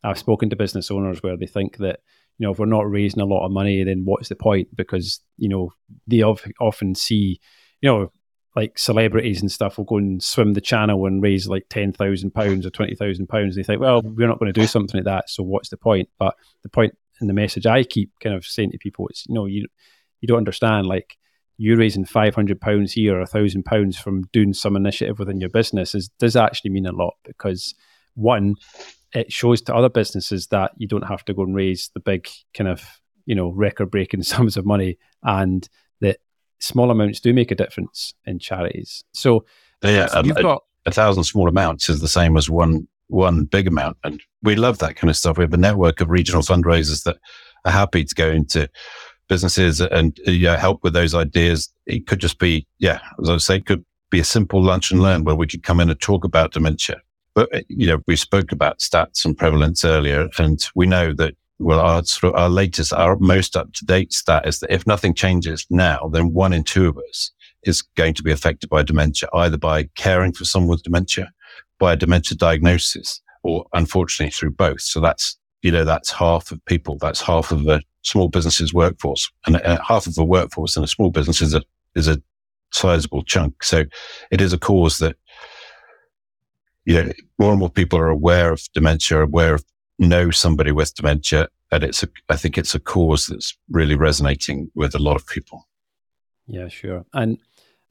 I've 0.03 0.19
spoken 0.19 0.49
to 0.49 0.55
business 0.55 0.91
owners 0.91 1.23
where 1.23 1.37
they 1.37 1.47
think 1.47 1.77
that 1.77 1.99
you 2.37 2.45
know 2.45 2.51
if 2.51 2.59
we're 2.59 2.65
not 2.65 2.89
raising 2.89 3.21
a 3.21 3.25
lot 3.25 3.45
of 3.45 3.51
money, 3.51 3.83
then 3.83 4.03
what's 4.05 4.29
the 4.29 4.35
point? 4.35 4.75
Because 4.75 5.21
you 5.37 5.49
know 5.49 5.73
they 6.07 6.21
often 6.21 6.95
see 6.95 7.39
you 7.81 7.89
know 7.89 8.11
like 8.55 8.77
celebrities 8.77 9.41
and 9.41 9.51
stuff 9.51 9.77
will 9.77 9.85
go 9.85 9.97
and 9.97 10.21
swim 10.23 10.53
the 10.53 10.61
channel 10.61 11.05
and 11.05 11.21
raise 11.21 11.47
like 11.47 11.65
ten 11.69 11.91
thousand 11.93 12.31
pounds 12.31 12.65
or 12.65 12.69
twenty 12.69 12.95
thousand 12.95 13.27
pounds. 13.27 13.55
They 13.55 13.63
think, 13.63 13.81
well, 13.81 14.01
we're 14.01 14.27
not 14.27 14.39
going 14.39 14.51
to 14.51 14.59
do 14.59 14.67
something 14.67 14.99
like 14.99 15.05
that, 15.05 15.29
so 15.29 15.43
what's 15.43 15.69
the 15.69 15.77
point? 15.77 16.09
But 16.17 16.35
the 16.63 16.69
point 16.69 16.97
and 17.19 17.29
the 17.29 17.33
message 17.33 17.65
I 17.65 17.83
keep 17.83 18.11
kind 18.21 18.35
of 18.35 18.45
saying 18.45 18.71
to 18.71 18.77
people 18.77 19.07
is, 19.09 19.25
you 19.27 19.35
know, 19.35 19.45
you 19.45 19.67
you 20.21 20.27
don't 20.27 20.37
understand 20.37 20.87
like 20.87 21.17
you 21.59 21.75
raising 21.75 22.05
five 22.05 22.33
hundred 22.33 22.59
pounds 22.61 22.93
here 22.93 23.17
or 23.17 23.21
a 23.21 23.27
thousand 23.27 23.63
pounds 23.63 23.99
from 23.99 24.23
doing 24.31 24.53
some 24.53 24.77
initiative 24.77 25.19
within 25.19 25.41
your 25.41 25.49
business 25.49 25.93
is 25.93 26.07
does 26.17 26.37
actually 26.37 26.71
mean 26.71 26.85
a 26.85 26.91
lot 26.93 27.15
because 27.25 27.75
one, 28.15 28.55
it 29.13 29.31
shows 29.31 29.61
to 29.63 29.75
other 29.75 29.89
businesses 29.89 30.47
that 30.47 30.71
you 30.77 30.87
don't 30.87 31.07
have 31.07 31.23
to 31.25 31.33
go 31.33 31.43
and 31.43 31.53
raise 31.53 31.91
the 31.93 31.99
big 31.99 32.29
kind 32.53 32.69
of 32.69 33.01
you 33.25 33.35
know 33.35 33.49
record 33.49 33.91
breaking 33.91 34.23
sums 34.23 34.55
of 34.55 34.65
money 34.65 34.97
and 35.23 35.67
that 35.99 36.19
small 36.59 36.91
amounts 36.91 37.19
do 37.19 37.33
make 37.33 37.51
a 37.51 37.55
difference 37.55 38.13
in 38.25 38.39
charities. 38.39 39.03
So 39.13 39.45
yeah, 39.83 40.07
so 40.07 40.19
um, 40.19 40.25
you've 40.25 40.37
a, 40.37 40.41
got 40.41 40.63
a 40.85 40.91
thousand 40.91 41.25
small 41.25 41.49
amounts 41.49 41.89
is 41.89 41.99
the 41.99 42.07
same 42.07 42.37
as 42.37 42.49
one 42.49 42.87
one 43.07 43.43
big 43.43 43.67
amount, 43.67 43.97
and 44.05 44.21
we 44.43 44.55
love 44.55 44.77
that 44.77 44.95
kind 44.95 45.09
of 45.09 45.17
stuff. 45.17 45.37
We 45.37 45.43
have 45.43 45.53
a 45.53 45.57
network 45.57 45.99
of 45.99 46.09
regional 46.09 46.41
fundraisers 46.41 47.03
that 47.03 47.17
are 47.65 47.71
happy 47.71 48.05
to 48.05 48.15
go 48.15 48.29
into 48.29 48.69
businesses 49.29 49.79
and 49.79 50.19
uh, 50.27 50.31
know, 50.31 50.57
help 50.57 50.83
with 50.83 50.93
those 50.93 51.15
ideas. 51.15 51.71
It 51.85 52.07
could 52.07 52.19
just 52.19 52.39
be, 52.39 52.67
yeah, 52.79 52.99
as 53.21 53.29
I 53.29 53.37
say, 53.37 53.55
it 53.55 53.65
could 53.65 53.85
be 54.09 54.19
a 54.19 54.25
simple 54.25 54.61
lunch 54.61 54.91
and 54.91 55.01
learn 55.01 55.23
where 55.23 55.35
we 55.35 55.47
could 55.47 55.63
come 55.63 55.79
in 55.79 55.89
and 55.89 56.01
talk 56.01 56.25
about 56.25 56.51
dementia. 56.51 56.97
But, 57.35 57.55
uh, 57.55 57.61
you 57.69 57.87
know, 57.87 58.01
we 58.07 58.15
spoke 58.15 58.51
about 58.51 58.79
stats 58.79 59.23
and 59.23 59.37
prevalence 59.37 59.85
earlier, 59.85 60.27
and 60.37 60.59
we 60.75 60.87
know 60.87 61.13
that, 61.13 61.35
well, 61.59 61.79
our 61.79 62.03
sort 62.03 62.33
of 62.33 62.39
our 62.41 62.49
latest, 62.49 62.91
our 62.91 63.17
most 63.17 63.55
up 63.55 63.71
to 63.73 63.85
date 63.85 64.11
stat 64.13 64.47
is 64.47 64.59
that 64.59 64.73
if 64.73 64.87
nothing 64.87 65.13
changes 65.13 65.65
now, 65.69 66.09
then 66.11 66.33
one 66.33 66.53
in 66.53 66.63
two 66.63 66.89
of 66.89 66.97
us 67.09 67.31
is 67.63 67.81
going 67.81 68.13
to 68.15 68.23
be 68.23 68.31
affected 68.31 68.69
by 68.69 68.81
dementia, 68.81 69.29
either 69.33 69.57
by 69.57 69.83
caring 69.95 70.33
for 70.33 70.45
someone 70.45 70.71
with 70.71 70.83
dementia, 70.83 71.31
by 71.77 71.93
a 71.93 71.97
dementia 71.97 72.37
diagnosis, 72.37 73.21
or 73.43 73.65
unfortunately 73.73 74.31
through 74.31 74.51
both. 74.51 74.81
So 74.81 74.99
that's, 74.99 75.37
you 75.61 75.71
know, 75.71 75.83
that's 75.83 76.11
half 76.11 76.51
of 76.51 76.63
people. 76.65 76.97
That's 76.97 77.21
half 77.21 77.51
of 77.51 77.67
a 77.67 77.81
small 78.01 78.29
businesses 78.29 78.73
workforce 78.73 79.29
and 79.45 79.57
uh, 79.57 79.77
half 79.85 80.07
of 80.07 80.15
the 80.15 80.23
workforce 80.23 80.77
in 80.77 80.83
a 80.83 80.87
small 80.87 81.11
business 81.11 81.41
is 81.41 81.53
a, 81.53 81.61
is 81.95 82.07
a 82.07 82.21
sizable 82.71 83.23
chunk. 83.23 83.63
So 83.63 83.83
it 84.31 84.41
is 84.41 84.53
a 84.53 84.57
cause 84.57 84.99
that, 84.99 85.17
you 86.85 86.95
know, 86.95 87.11
more 87.37 87.51
and 87.51 87.59
more 87.59 87.69
people 87.69 87.99
are 87.99 88.09
aware 88.09 88.53
of 88.53 88.63
dementia, 88.73 89.21
aware 89.21 89.53
of 89.53 89.65
know 89.97 90.31
somebody 90.31 90.71
with 90.71 90.95
dementia. 90.95 91.49
And 91.71 91.83
it's 91.83 92.03
a, 92.03 92.07
I 92.29 92.35
think 92.35 92.57
it's 92.57 92.73
a 92.73 92.79
cause 92.79 93.27
that's 93.27 93.57
really 93.69 93.95
resonating 93.95 94.71
with 94.75 94.95
a 94.95 94.99
lot 94.99 95.15
of 95.15 95.27
people. 95.27 95.67
Yeah, 96.47 96.67
sure. 96.67 97.05
And 97.13 97.37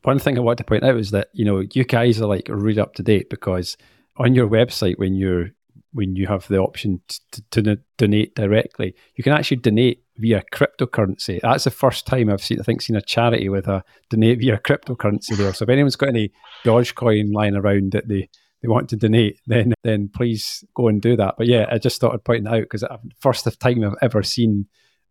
One 0.03 0.19
thing 0.19 0.39
I 0.39 0.41
want 0.41 0.59
to 0.59 0.65
point 0.65 0.85
out 0.85 0.97
is 0.97 1.11
that 1.11 1.29
you 1.33 1.45
know 1.45 1.65
you 1.75 1.85
guys 1.85 2.21
are 2.21 2.27
like 2.27 2.49
really 2.49 2.81
up 2.81 2.95
to 2.95 3.03
date 3.03 3.29
because 3.31 3.77
on 4.17 4.35
your 4.35 4.49
website 4.49 4.99
when 4.99 5.15
you're 5.15 5.51
when 5.93 6.17
you 6.17 6.27
have 6.27 6.47
the 6.49 6.59
option 6.59 7.01
to, 7.09 7.43
to, 7.51 7.63
to 7.63 7.79
donate 7.97 8.35
directly, 8.35 8.95
you 9.17 9.25
can 9.25 9.33
actually 9.33 9.59
donate 9.59 10.03
via 10.17 10.43
cryptocurrency. 10.53 11.41
That's 11.41 11.65
the 11.65 11.71
first 11.71 12.07
time 12.07 12.29
I've 12.29 12.43
seen, 12.43 12.61
I 12.61 12.63
think, 12.63 12.83
seen 12.83 12.97
a 12.97 13.03
charity 13.03 13.49
with 13.49 13.69
a 13.69 13.85
donate 14.11 14.41
via 14.41 14.59
cryptocurrency 14.59 15.37
there. 15.37 15.53
So 15.55 15.63
if 15.63 15.69
anyone's 15.69 15.97
got 15.97 16.11
any 16.11 16.33
Dogecoin 16.65 17.33
lying 17.33 17.55
around 17.55 17.93
that 17.93 18.09
they, 18.09 18.29
they 18.63 18.69
want 18.69 18.89
to 18.91 18.97
donate, 18.97 19.41
then 19.47 19.73
then 19.85 20.11
please 20.13 20.65
go 20.75 20.89
and 20.89 21.01
do 21.01 21.17
that. 21.17 21.37
But 21.39 21.47
yeah, 21.47 21.67
I 21.71 21.79
just 21.79 22.01
thought 22.01 22.13
I'd 22.15 22.25
point 22.25 22.47
it 22.47 22.53
out 22.53 22.63
because 22.63 22.85
first 23.21 23.47
time 23.61 23.85
I've 23.85 23.95
ever 24.03 24.23
seen 24.23 24.67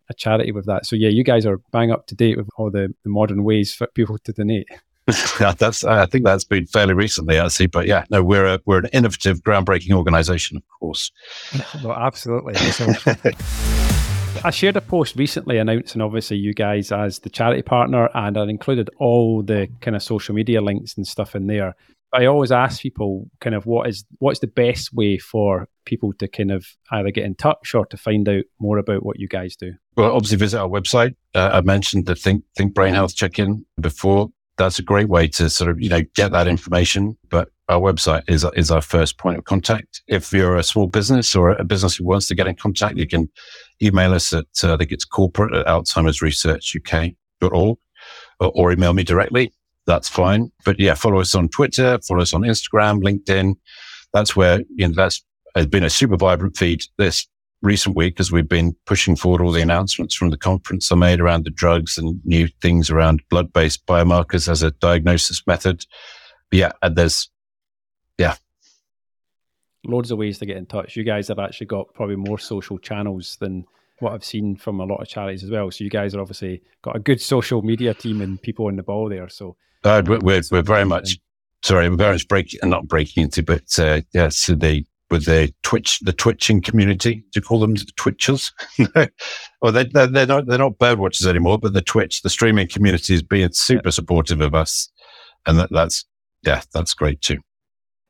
a 0.10 0.14
charity 0.14 0.52
with 0.52 0.66
that. 0.66 0.86
So 0.86 0.96
yeah, 0.96 1.10
you 1.10 1.24
guys 1.24 1.46
are 1.46 1.60
bang 1.72 1.92
up 1.92 2.08
to 2.08 2.16
date 2.16 2.38
with 2.38 2.50
all 2.58 2.72
the, 2.72 2.94
the 3.04 3.10
modern 3.10 3.44
ways 3.44 3.74
for 3.74 3.88
people 3.88 4.18
to 4.20 4.34
donate. 4.34 4.68
that's 5.58 5.84
I 5.84 6.06
think 6.06 6.26
that's 6.26 6.44
been 6.44 6.66
fairly 6.66 6.94
recently, 6.94 7.40
I 7.40 7.48
see. 7.48 7.68
But 7.68 7.88
yeah, 7.88 8.04
no, 8.10 8.24
we're 8.24 8.46
a, 8.46 8.60
we're 8.66 8.80
an 8.80 8.90
innovative, 8.92 9.42
groundbreaking 9.42 9.94
organisation, 9.94 10.58
of 10.58 10.64
course. 10.80 11.12
well, 11.84 11.94
absolutely. 11.94 12.56
I 14.44 14.52
shared 14.52 14.78
a 14.78 14.82
post 14.82 15.16
recently 15.16 15.58
announcing 15.58 16.02
obviously 16.02 16.38
you 16.38 16.54
guys 16.54 16.92
as 16.92 17.20
the 17.20 17.30
charity 17.30 17.62
partner, 17.62 18.10
and 18.14 18.38
I 18.38 18.44
included 18.44 18.90
all 18.98 19.42
the 19.42 19.68
kind 19.82 19.96
of 19.96 20.04
social 20.04 20.36
media 20.36 20.62
links 20.62 20.96
and 20.98 21.08
stuff 21.08 21.36
in 21.36 21.48
there. 21.48 21.76
I 22.14 22.26
always 22.26 22.52
ask 22.52 22.82
people 22.82 23.30
kind 23.42 23.56
of 23.56 23.66
what 23.66 23.90
is 23.90 24.06
what's 24.20 24.40
the 24.40 24.48
best 24.48 24.94
way 24.94 25.18
for 25.18 25.68
people 25.86 26.14
to 26.14 26.28
kind 26.28 26.52
of 26.52 26.66
either 26.92 27.12
get 27.12 27.26
in 27.26 27.36
touch 27.36 27.74
or 27.74 27.86
to 27.88 27.98
find 27.98 28.28
out 28.30 28.44
more 28.60 28.78
about 28.78 29.04
what 29.04 29.20
you 29.20 29.28
guys 29.28 29.56
do. 29.56 29.74
Well, 29.96 30.12
obviously 30.12 30.38
visit 30.38 30.60
our 30.60 30.70
website. 30.70 31.16
Uh, 31.34 31.50
I 31.54 31.62
mentioned 31.62 32.06
the 32.06 32.16
Think 32.16 32.44
Think 32.56 32.74
Brain 32.74 32.94
Health 32.94 33.16
check-in 33.16 33.66
before. 33.80 34.30
That's 34.58 34.80
a 34.80 34.84
great 34.84 35.10
way 35.10 35.28
to 35.30 35.50
sort 35.50 35.70
of 35.70 35.82
you 35.82 35.90
know 35.90 36.02
get 36.16 36.32
that 36.32 36.48
information. 36.48 37.18
But 37.30 37.50
our 37.70 37.80
website 37.80 38.24
is 38.28 38.46
is 38.56 38.72
our 38.72 38.82
first 38.82 39.18
point 39.18 39.38
of 39.38 39.46
contact. 39.46 40.02
If 40.08 40.32
you're 40.32 40.58
a 40.58 40.64
small 40.64 40.88
business 40.88 41.36
or 41.36 41.52
a 41.52 41.64
business 41.64 41.96
who 41.96 42.06
wants 42.06 42.28
to 42.28 42.36
get 42.36 42.48
in 42.48 42.56
contact, 42.56 42.98
you 42.98 43.08
can 43.08 43.30
email 43.82 44.14
us 44.14 44.34
at 44.34 44.46
uh, 44.64 44.74
I 44.74 44.78
think 44.78 44.92
it's 44.92 45.06
corporate 45.06 45.54
at 45.54 45.66
Alzheimer's 45.68 46.22
Research 46.22 46.76
UK.org 46.76 47.78
or, 48.40 48.52
or 48.56 48.72
email 48.72 48.94
me 48.94 49.04
directly 49.04 49.52
that's 49.88 50.10
fine. 50.10 50.52
But 50.66 50.80
yeah, 50.80 50.94
follow 50.94 51.20
us 51.20 51.34
on 51.34 51.50
Twitter, 51.50 51.98
follow 52.06 52.22
us 52.22 52.34
on 52.34 52.42
Instagram, 52.42 53.02
LinkedIn. 53.02 53.56
That's 54.14 54.36
where, 54.36 54.60
you 54.76 54.88
know, 54.88 54.94
that's 54.94 55.24
has 55.56 55.66
been 55.66 55.84
a 55.84 55.90
super 55.90 56.18
vibrant 56.18 56.56
feed 56.56 56.84
this 57.00 57.26
recent 57.62 57.96
week 57.96 58.20
as 58.20 58.32
we've 58.32 58.48
been 58.48 58.76
pushing 58.86 59.16
forward 59.16 59.42
all 59.42 59.52
the 59.52 59.62
announcements 59.62 60.16
from 60.16 60.30
the 60.30 60.38
conference 60.38 60.92
I 60.92 60.96
made 60.96 61.20
around 61.20 61.46
the 61.46 61.50
drugs 61.50 61.98
and 61.98 62.20
new 62.24 62.48
things 62.62 62.90
around 62.90 63.22
blood 63.30 63.52
based 63.52 63.86
biomarkers 63.86 64.48
as 64.48 64.64
a 64.64 64.72
diagnosis 64.72 65.46
method. 65.48 65.86
But 66.50 66.60
yeah, 66.60 66.72
and 66.82 66.96
there's, 66.96 67.30
yeah. 68.18 68.36
Loads 69.86 70.12
of 70.12 70.18
ways 70.18 70.38
to 70.40 70.46
get 70.46 70.58
in 70.58 70.66
touch. 70.66 70.96
You 70.96 71.04
guys 71.04 71.28
have 71.30 71.40
actually 71.40 71.68
got 71.68 71.94
probably 71.94 72.16
more 72.16 72.38
social 72.38 72.78
channels 72.78 73.38
than 73.40 73.66
what 74.00 74.14
I've 74.14 74.26
seen 74.26 74.56
from 74.56 74.80
a 74.80 74.86
lot 74.86 75.02
of 75.02 75.08
charities 75.08 75.44
as 75.44 75.50
well. 75.50 75.72
So 75.72 75.84
you 75.84 75.90
guys 75.90 76.14
are 76.14 76.22
obviously 76.22 76.62
got 76.84 76.96
a 76.96 77.00
good 77.00 77.20
social 77.20 77.62
media 77.62 77.94
team 77.94 78.22
and 78.22 78.42
people 78.42 78.68
on 78.68 78.76
the 78.76 78.84
ball 78.84 79.10
there. 79.10 79.30
So 79.30 79.56
uh, 79.84 80.04
we're, 80.06 80.42
we're 80.52 80.62
very 80.62 80.86
much 80.86 81.18
sorry, 81.64 81.90
we're 81.90 81.96
very 81.96 82.14
much 82.14 82.28
breaking 82.28 82.60
not 82.64 82.88
breaking 82.88 83.24
into, 83.24 83.44
but 83.44 83.80
uh, 83.80 84.02
yeah, 84.14 84.30
so 84.30 84.54
they 84.56 84.86
with 85.10 85.26
the 85.26 85.54
Twitch, 85.64 86.00
the 86.00 86.14
twitching 86.14 86.62
community. 86.62 87.24
You 87.36 87.42
call 87.42 87.60
them 87.60 87.76
the 87.76 87.86
Twitchers? 87.98 88.52
well, 89.62 89.72
they, 89.72 89.86
they're, 89.86 90.08
they're 90.08 90.26
not 90.26 90.48
they're 90.48 90.58
not 90.58 90.78
bird 90.78 91.00
watchers 91.00 91.28
anymore, 91.28 91.58
but 91.58 91.74
the 91.74 91.82
Twitch, 91.82 92.22
the 92.22 92.30
streaming 92.30 92.68
community 92.68 93.14
is 93.14 93.24
being 93.24 93.52
super 93.52 93.92
supportive 93.92 94.42
of 94.42 94.54
us, 94.54 94.90
and 95.46 95.60
that, 95.60 95.70
that's 95.72 96.06
yeah, 96.44 96.62
that's 96.74 96.94
great 96.94 97.22
too. 97.22 97.40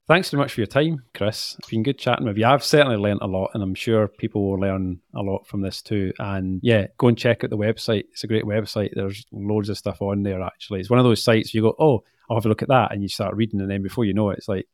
Thanks 0.08 0.30
so 0.30 0.38
much 0.38 0.54
for 0.54 0.62
your 0.62 0.68
time, 0.68 1.04
Chris. 1.14 1.58
It's 1.60 1.70
been 1.70 1.84
good 1.84 2.00
chatting 2.00 2.26
with 2.26 2.38
you. 2.38 2.46
I've 2.46 2.64
certainly 2.64 2.96
learned 2.96 3.20
a 3.22 3.28
lot, 3.28 3.52
and 3.54 3.62
I'm 3.62 3.76
sure 3.76 4.08
people 4.08 4.50
will 4.50 4.60
learn 4.60 5.02
a 5.14 5.22
lot 5.22 5.46
from 5.46 5.60
this 5.60 5.82
too. 5.82 6.14
And 6.18 6.62
yeah, 6.64 6.88
go 6.98 7.10
and 7.10 7.18
check 7.18 7.44
out 7.44 7.50
the 7.50 7.58
website. 7.58 8.06
It's 8.12 8.24
a 8.24 8.28
great 8.28 8.46
website. 8.46 8.92
There's 8.94 9.26
loads 9.34 9.68
of 9.68 9.78
stuff 9.78 10.02
on 10.02 10.24
there, 10.24 10.42
actually. 10.42 10.80
It's 10.80 10.90
one 10.90 11.00
of 11.00 11.04
those 11.04 11.22
sites 11.22 11.54
you 11.54 11.62
go, 11.62 11.76
oh, 11.78 12.06
I'll 12.30 12.38
have 12.38 12.46
a 12.46 12.50
look 12.50 12.62
at 12.62 12.70
that. 12.70 12.94
And 12.94 13.02
you 13.02 13.10
start 13.10 13.36
reading, 13.36 13.60
and 13.60 13.70
then 13.70 13.84
before 13.84 14.06
you 14.06 14.14
know 14.14 14.30
it, 14.30 14.38
it's 14.38 14.48
like 14.48 14.66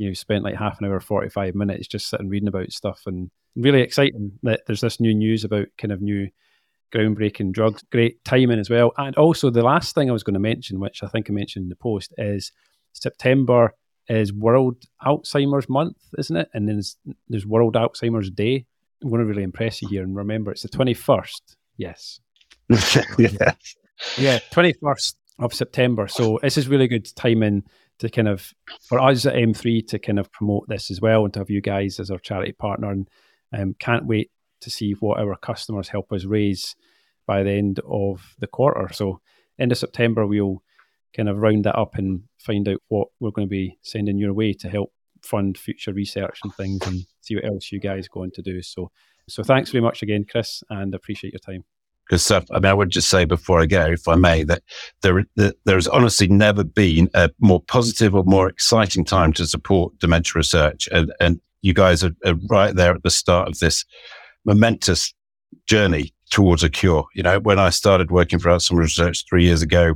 you 0.00 0.08
know, 0.08 0.14
spent 0.14 0.44
like 0.44 0.54
half 0.54 0.80
an 0.80 0.86
hour, 0.86 0.98
45 0.98 1.54
minutes 1.54 1.86
just 1.86 2.08
sitting 2.08 2.30
reading 2.30 2.48
about 2.48 2.72
stuff. 2.72 3.02
And 3.04 3.30
really 3.54 3.82
exciting 3.82 4.32
that 4.42 4.62
there's 4.66 4.80
this 4.80 4.98
new 4.98 5.12
news 5.12 5.44
about 5.44 5.66
kind 5.76 5.92
of 5.92 6.00
new 6.00 6.30
groundbreaking 6.90 7.52
drugs. 7.52 7.84
Great 7.92 8.24
timing 8.24 8.58
as 8.58 8.70
well. 8.70 8.92
And 8.96 9.14
also, 9.16 9.50
the 9.50 9.62
last 9.62 9.94
thing 9.94 10.08
I 10.08 10.14
was 10.14 10.22
going 10.22 10.34
to 10.34 10.40
mention, 10.40 10.80
which 10.80 11.02
I 11.02 11.08
think 11.08 11.28
I 11.28 11.34
mentioned 11.34 11.64
in 11.64 11.68
the 11.68 11.76
post, 11.76 12.14
is 12.16 12.50
September 12.94 13.74
is 14.08 14.32
World 14.32 14.76
Alzheimer's 15.04 15.68
Month, 15.68 15.98
isn't 16.16 16.34
it? 16.34 16.48
And 16.54 16.66
then 16.66 16.76
there's, 16.76 16.96
there's 17.28 17.44
World 17.44 17.74
Alzheimer's 17.74 18.30
Day. 18.30 18.64
I'm 19.02 19.10
going 19.10 19.20
to 19.20 19.26
really 19.26 19.42
impress 19.42 19.82
you 19.82 19.88
here. 19.88 20.02
And 20.02 20.16
remember, 20.16 20.50
it's 20.50 20.62
the 20.62 20.68
21st. 20.68 21.40
Yes. 21.76 22.20
yeah. 23.18 23.52
Yeah, 24.18 24.38
21st 24.52 25.14
of 25.38 25.54
September. 25.54 26.08
So 26.08 26.38
this 26.42 26.58
is 26.58 26.68
really 26.68 26.88
good 26.88 27.08
timing 27.16 27.64
to 28.00 28.08
kind 28.08 28.28
of, 28.28 28.52
for 28.82 28.98
us 28.98 29.26
at 29.26 29.34
M3 29.34 29.86
to 29.88 29.98
kind 29.98 30.18
of 30.18 30.32
promote 30.32 30.68
this 30.68 30.90
as 30.90 31.00
well 31.00 31.24
and 31.24 31.32
to 31.34 31.40
have 31.40 31.50
you 31.50 31.60
guys 31.60 32.00
as 32.00 32.10
our 32.10 32.18
charity 32.18 32.52
partner. 32.52 32.90
And 32.90 33.08
um, 33.52 33.74
can't 33.78 34.06
wait 34.06 34.30
to 34.62 34.70
see 34.70 34.92
what 34.92 35.20
our 35.20 35.36
customers 35.36 35.88
help 35.88 36.12
us 36.12 36.24
raise 36.24 36.76
by 37.26 37.42
the 37.42 37.52
end 37.52 37.80
of 37.86 38.34
the 38.38 38.46
quarter. 38.46 38.92
So 38.92 39.20
end 39.58 39.72
of 39.72 39.78
September, 39.78 40.26
we'll 40.26 40.62
kind 41.14 41.28
of 41.28 41.38
round 41.38 41.64
that 41.64 41.78
up 41.78 41.96
and 41.96 42.22
find 42.38 42.68
out 42.68 42.80
what 42.88 43.08
we're 43.20 43.30
going 43.30 43.48
to 43.48 43.50
be 43.50 43.78
sending 43.82 44.18
your 44.18 44.32
way 44.32 44.52
to 44.54 44.68
help 44.68 44.92
fund 45.22 45.58
future 45.58 45.92
research 45.92 46.38
and 46.42 46.54
things 46.54 46.86
and 46.86 47.04
see 47.20 47.34
what 47.34 47.44
else 47.44 47.70
you 47.70 47.80
guys 47.80 48.08
going 48.08 48.30
to 48.32 48.42
do. 48.42 48.62
So, 48.62 48.90
so 49.28 49.42
thanks 49.42 49.70
very 49.70 49.82
much 49.82 50.02
again, 50.02 50.24
Chris, 50.28 50.62
and 50.70 50.94
appreciate 50.94 51.32
your 51.32 51.40
time. 51.40 51.64
Good 52.10 52.20
stuff. 52.20 52.44
Uh, 52.50 52.56
I 52.56 52.58
mean, 52.58 52.66
I 52.66 52.74
would 52.74 52.90
just 52.90 53.08
say 53.08 53.24
before 53.24 53.60
I 53.60 53.66
go, 53.66 53.86
if 53.86 54.08
I 54.08 54.16
may, 54.16 54.42
that 54.42 54.64
there 55.02 55.24
that 55.36 55.54
there's 55.64 55.86
honestly 55.86 56.26
never 56.26 56.64
been 56.64 57.08
a 57.14 57.30
more 57.38 57.62
positive 57.62 58.16
or 58.16 58.24
more 58.24 58.48
exciting 58.48 59.04
time 59.04 59.32
to 59.34 59.46
support 59.46 59.96
dementia 60.00 60.32
research, 60.34 60.88
and 60.90 61.12
and 61.20 61.40
you 61.62 61.72
guys 61.72 62.02
are, 62.02 62.10
are 62.26 62.34
right 62.48 62.74
there 62.74 62.92
at 62.96 63.04
the 63.04 63.10
start 63.10 63.48
of 63.48 63.60
this 63.60 63.84
momentous 64.44 65.14
journey 65.68 66.12
towards 66.30 66.64
a 66.64 66.68
cure. 66.68 67.06
You 67.14 67.22
know, 67.22 67.38
when 67.38 67.60
I 67.60 67.70
started 67.70 68.10
working 68.10 68.40
for 68.40 68.48
Alzheimer's 68.48 68.72
Research 68.72 69.24
three 69.28 69.44
years 69.44 69.62
ago, 69.62 69.94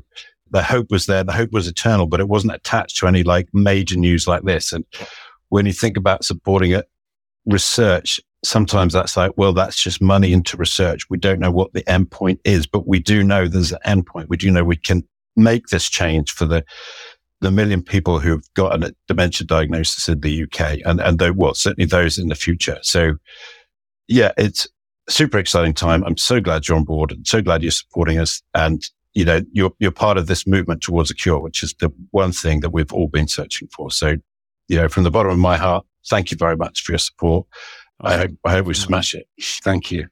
the 0.52 0.62
hope 0.62 0.92
was 0.92 1.06
there. 1.06 1.24
The 1.24 1.32
hope 1.32 1.50
was 1.50 1.66
eternal, 1.66 2.06
but 2.06 2.20
it 2.20 2.28
wasn't 2.28 2.54
attached 2.54 2.98
to 2.98 3.08
any 3.08 3.24
like 3.24 3.48
major 3.52 3.96
news 3.96 4.28
like 4.28 4.44
this. 4.44 4.72
And 4.72 4.84
when 5.48 5.66
you 5.66 5.72
think 5.72 5.96
about 5.96 6.24
supporting 6.24 6.70
it, 6.70 6.88
research, 7.44 8.20
sometimes 8.44 8.92
that's 8.92 9.16
like, 9.16 9.32
well, 9.36 9.52
that's 9.52 9.82
just 9.82 10.00
money 10.00 10.32
into 10.32 10.56
research. 10.56 11.08
We 11.10 11.18
don't 11.18 11.40
know 11.40 11.50
what 11.50 11.72
the 11.72 11.82
endpoint 11.84 12.38
is, 12.44 12.66
but 12.66 12.86
we 12.86 12.98
do 12.98 13.22
know 13.22 13.48
there's 13.48 13.72
an 13.72 13.78
endpoint. 13.86 14.28
We 14.28 14.36
do 14.36 14.50
know 14.50 14.64
we 14.64 14.76
can 14.76 15.02
make 15.36 15.66
this 15.68 15.88
change 15.88 16.30
for 16.30 16.44
the 16.44 16.64
the 17.40 17.50
million 17.50 17.82
people 17.82 18.20
who've 18.20 18.46
got 18.54 18.82
a 18.82 18.94
dementia 19.06 19.46
diagnosis 19.46 20.08
in 20.08 20.20
the 20.20 20.44
UK, 20.44 20.78
and 20.84 21.00
and 21.00 21.18
though, 21.18 21.32
well, 21.32 21.54
certainly 21.54 21.86
those 21.86 22.16
in 22.16 22.28
the 22.28 22.34
future. 22.34 22.78
So, 22.82 23.14
yeah, 24.08 24.32
it's 24.38 24.66
super 25.08 25.38
exciting 25.38 25.74
time. 25.74 26.04
I'm 26.04 26.16
so 26.16 26.40
glad 26.40 26.66
you're 26.66 26.76
on 26.76 26.84
board 26.84 27.12
and 27.12 27.26
so 27.26 27.42
glad 27.42 27.62
you're 27.62 27.70
supporting 27.70 28.18
us. 28.18 28.42
And 28.54 28.82
you 29.14 29.24
know, 29.24 29.42
you're, 29.52 29.72
you're 29.78 29.92
part 29.92 30.18
of 30.18 30.26
this 30.26 30.46
movement 30.46 30.82
towards 30.82 31.10
a 31.10 31.14
cure, 31.14 31.38
which 31.38 31.62
is 31.62 31.74
the 31.78 31.92
one 32.10 32.32
thing 32.32 32.60
that 32.60 32.70
we've 32.70 32.92
all 32.92 33.08
been 33.08 33.28
searching 33.28 33.68
for. 33.68 33.90
So, 33.90 34.16
you 34.68 34.76
know, 34.76 34.88
from 34.88 35.04
the 35.04 35.10
bottom 35.10 35.30
of 35.30 35.38
my 35.38 35.56
heart, 35.56 35.86
thank 36.08 36.30
you 36.30 36.36
very 36.36 36.56
much 36.56 36.82
for 36.82 36.92
your 36.92 36.98
support. 36.98 37.46
I 38.00 38.16
hope, 38.16 38.30
I 38.44 38.52
hope 38.52 38.66
we 38.66 38.74
smash 38.74 39.14
it. 39.14 39.26
Thank 39.62 39.90
you. 39.90 40.08